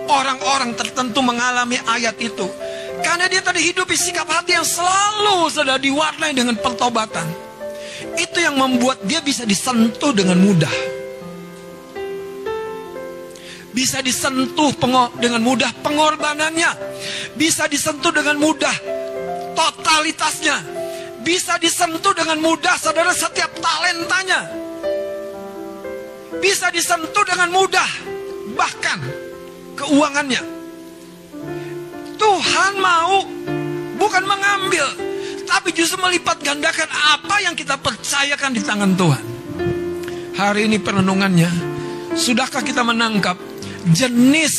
orang-orang 0.07 0.76
tertentu 0.76 1.24
mengalami 1.24 1.80
ayat 1.88 2.14
itu? 2.20 2.47
Karena 3.01 3.26
dia 3.26 3.40
tadi 3.40 3.64
hidup 3.64 3.88
di 3.88 3.97
sikap 3.97 4.28
hati 4.28 4.55
yang 4.55 4.66
selalu 4.66 5.49
sudah 5.49 5.80
diwarnai 5.80 6.36
dengan 6.36 6.57
pertobatan. 6.61 7.26
Itu 8.16 8.40
yang 8.40 8.61
membuat 8.61 9.05
dia 9.09 9.24
bisa 9.24 9.49
disentuh 9.49 10.12
dengan 10.12 10.36
mudah. 10.36 10.72
Bisa 13.72 14.01
disentuh 14.01 14.72
dengan 15.20 15.44
mudah 15.44 15.68
pengorbanannya. 15.84 16.70
Bisa 17.36 17.68
disentuh 17.68 18.09
dengan 18.09 18.40
mudah 18.40 18.72
totalitasnya 19.57 20.61
bisa 21.24 21.59
disentuh 21.59 22.14
dengan 22.14 22.38
mudah 22.38 22.76
saudara 22.78 23.11
setiap 23.11 23.50
talentanya. 23.59 24.46
Bisa 26.38 26.70
disentuh 26.70 27.24
dengan 27.24 27.50
mudah 27.50 27.90
bahkan 28.54 29.00
keuangannya. 29.74 30.42
Tuhan 32.16 32.72
mau 32.78 33.26
bukan 33.96 34.24
mengambil 34.24 34.86
tapi 35.46 35.72
justru 35.74 35.98
melipat 35.98 36.42
gandakan 36.42 36.90
apa 36.90 37.42
yang 37.42 37.54
kita 37.59 37.74
percayakan 37.80 38.54
di 38.54 38.62
tangan 38.62 38.92
Tuhan. 38.94 39.24
Hari 40.36 40.68
ini 40.68 40.76
perenungannya 40.78 41.48
sudahkah 42.12 42.61
kita 42.61 42.84
menangkap 42.84 43.40
jenis 43.90 44.54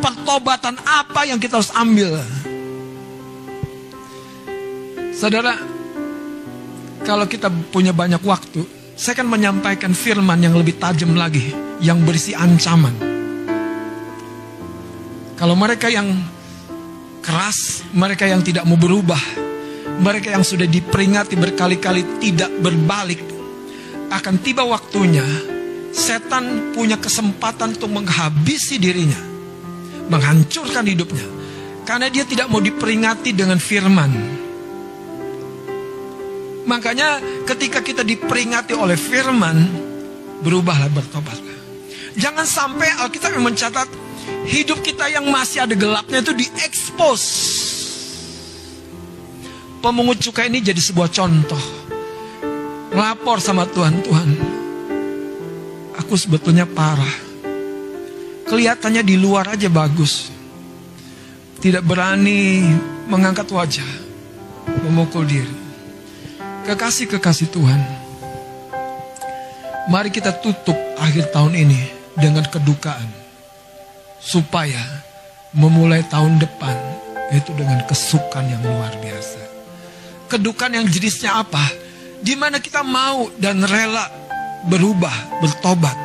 pertobatan 0.00 0.74
apa 0.84 1.28
yang 1.28 1.36
kita 1.38 1.60
harus 1.60 1.72
ambil 1.76 2.18
Saudara, 5.18 5.50
kalau 7.02 7.26
kita 7.26 7.50
punya 7.74 7.90
banyak 7.90 8.22
waktu, 8.22 8.62
saya 8.94 9.18
akan 9.18 9.26
menyampaikan 9.26 9.90
firman 9.90 10.38
yang 10.38 10.54
lebih 10.54 10.78
tajam 10.78 11.10
lagi, 11.18 11.50
yang 11.82 12.06
berisi 12.06 12.38
ancaman. 12.38 12.94
Kalau 15.34 15.58
mereka 15.58 15.90
yang 15.90 16.06
keras, 17.18 17.82
mereka 17.90 18.30
yang 18.30 18.46
tidak 18.46 18.62
mau 18.62 18.78
berubah, 18.78 19.18
mereka 19.98 20.38
yang 20.38 20.46
sudah 20.46 20.70
diperingati 20.70 21.34
berkali-kali 21.34 22.22
tidak 22.22 22.54
berbalik, 22.62 23.18
akan 24.14 24.38
tiba 24.38 24.62
waktunya 24.70 25.26
setan 25.90 26.70
punya 26.70 26.94
kesempatan 26.94 27.74
untuk 27.74 27.90
menghabisi 27.90 28.78
dirinya, 28.78 29.18
menghancurkan 30.14 30.86
hidupnya, 30.86 31.26
karena 31.82 32.06
dia 32.06 32.22
tidak 32.22 32.46
mau 32.46 32.62
diperingati 32.62 33.34
dengan 33.34 33.58
firman. 33.58 34.37
Makanya 36.68 37.16
ketika 37.48 37.80
kita 37.80 38.04
diperingati 38.04 38.76
oleh 38.76 39.00
firman, 39.00 39.56
berubahlah 40.44 40.92
bertobatlah. 40.92 41.56
Jangan 42.12 42.44
sampai 42.44 42.92
Alkitab 43.00 43.32
yang 43.32 43.48
mencatat 43.48 43.88
hidup 44.44 44.84
kita 44.84 45.08
yang 45.08 45.24
masih 45.32 45.64
ada 45.64 45.72
gelapnya 45.72 46.20
itu 46.20 46.36
diekspos. 46.36 47.22
Pemungut 49.80 50.20
cukai 50.20 50.52
ini 50.52 50.60
jadi 50.60 50.78
sebuah 50.78 51.08
contoh. 51.08 51.64
lapor 52.88 53.38
sama 53.38 53.68
Tuhan, 53.68 54.00
Tuhan, 54.00 54.30
aku 55.94 56.18
sebetulnya 56.18 56.66
parah. 56.66 57.14
Kelihatannya 58.48 59.04
di 59.04 59.14
luar 59.20 59.54
aja 59.54 59.68
bagus. 59.68 60.32
Tidak 61.62 61.84
berani 61.84 62.64
mengangkat 63.06 63.46
wajah, 63.52 63.90
memukul 64.88 65.28
diri. 65.28 65.67
Kekasih-kekasih 66.68 67.48
Tuhan, 67.48 67.80
mari 69.88 70.12
kita 70.12 70.36
tutup 70.36 70.76
akhir 71.00 71.32
tahun 71.32 71.56
ini 71.56 71.80
dengan 72.12 72.44
kedukaan. 72.44 73.08
Supaya 74.20 74.76
memulai 75.56 76.04
tahun 76.04 76.36
depan 76.36 76.76
itu 77.32 77.56
dengan 77.56 77.80
kesukaan 77.88 78.52
yang 78.52 78.60
luar 78.60 78.92
biasa. 79.00 79.40
Kedukaan 80.28 80.76
yang 80.76 80.84
jenisnya 80.84 81.40
apa? 81.40 81.72
Di 82.20 82.36
mana 82.36 82.60
kita 82.60 82.84
mau 82.84 83.32
dan 83.40 83.64
rela 83.64 84.04
berubah, 84.68 85.40
bertobat. 85.40 85.96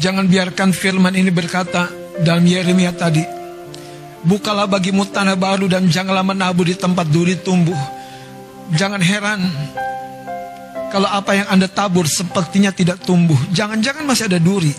Jangan 0.00 0.24
biarkan 0.24 0.72
firman 0.72 1.12
ini 1.12 1.28
berkata 1.28 1.92
dalam 2.24 2.48
Yeremia 2.48 2.96
tadi, 2.96 3.39
Bukalah 4.20 4.68
bagimu 4.68 5.08
tanah 5.08 5.36
baru 5.36 5.64
dan 5.64 5.88
janganlah 5.88 6.24
menabur 6.24 6.68
di 6.68 6.76
tempat 6.76 7.08
duri 7.08 7.40
tumbuh. 7.40 7.78
Jangan 8.76 9.00
heran 9.00 9.40
kalau 10.90 11.06
apa 11.06 11.38
yang 11.38 11.48
Anda 11.48 11.70
tabur 11.70 12.04
sepertinya 12.04 12.74
tidak 12.74 13.00
tumbuh. 13.06 13.38
Jangan-jangan 13.54 14.04
masih 14.04 14.28
ada 14.28 14.38
duri. 14.42 14.74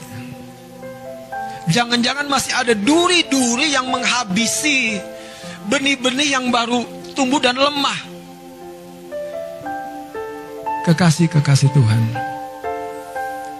Jangan-jangan 1.72 2.28
masih 2.28 2.52
ada 2.52 2.74
duri-duri 2.76 3.72
yang 3.72 3.88
menghabisi 3.88 5.00
benih-benih 5.72 6.36
yang 6.36 6.50
baru 6.52 6.84
tumbuh 7.14 7.40
dan 7.40 7.56
lemah. 7.56 8.00
Kekasih-kekasih 10.82 11.70
Tuhan, 11.78 12.04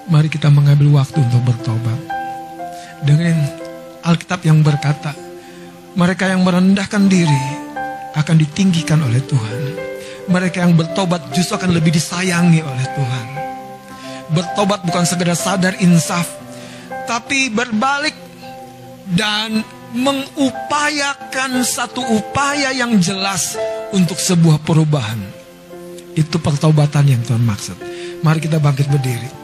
mari 0.10 0.26
kita 0.26 0.50
mengambil 0.50 0.98
waktu 0.98 1.22
untuk 1.22 1.54
bertobat. 1.54 2.00
Dengan 3.06 3.38
Alkitab 4.02 4.42
yang 4.42 4.66
berkata, 4.66 5.14
mereka 5.96 6.32
yang 6.32 6.42
merendahkan 6.48 7.04
diri 7.12 7.44
akan 8.16 8.36
ditinggikan 8.40 9.00
oleh 9.04 9.20
Tuhan. 9.24 9.60
Mereka 10.32 10.64
yang 10.64 10.78
bertobat 10.78 11.34
justru 11.36 11.60
akan 11.60 11.76
lebih 11.76 11.92
disayangi 11.92 12.64
oleh 12.64 12.86
Tuhan. 12.96 13.28
Bertobat 14.32 14.88
bukan 14.88 15.04
sekedar 15.04 15.36
sadar 15.36 15.76
insaf, 15.84 16.24
tapi 17.04 17.52
berbalik 17.52 18.16
dan 19.12 19.60
mengupayakan 19.92 21.68
satu 21.68 22.00
upaya 22.00 22.72
yang 22.72 22.96
jelas 23.04 23.60
untuk 23.92 24.16
sebuah 24.16 24.64
perubahan. 24.64 25.20
Itu 26.16 26.40
pertobatan 26.40 27.12
yang 27.12 27.22
Tuhan 27.28 27.44
maksud. 27.44 27.76
Mari 28.24 28.40
kita 28.40 28.64
bangkit 28.64 28.88
berdiri. 28.88 29.41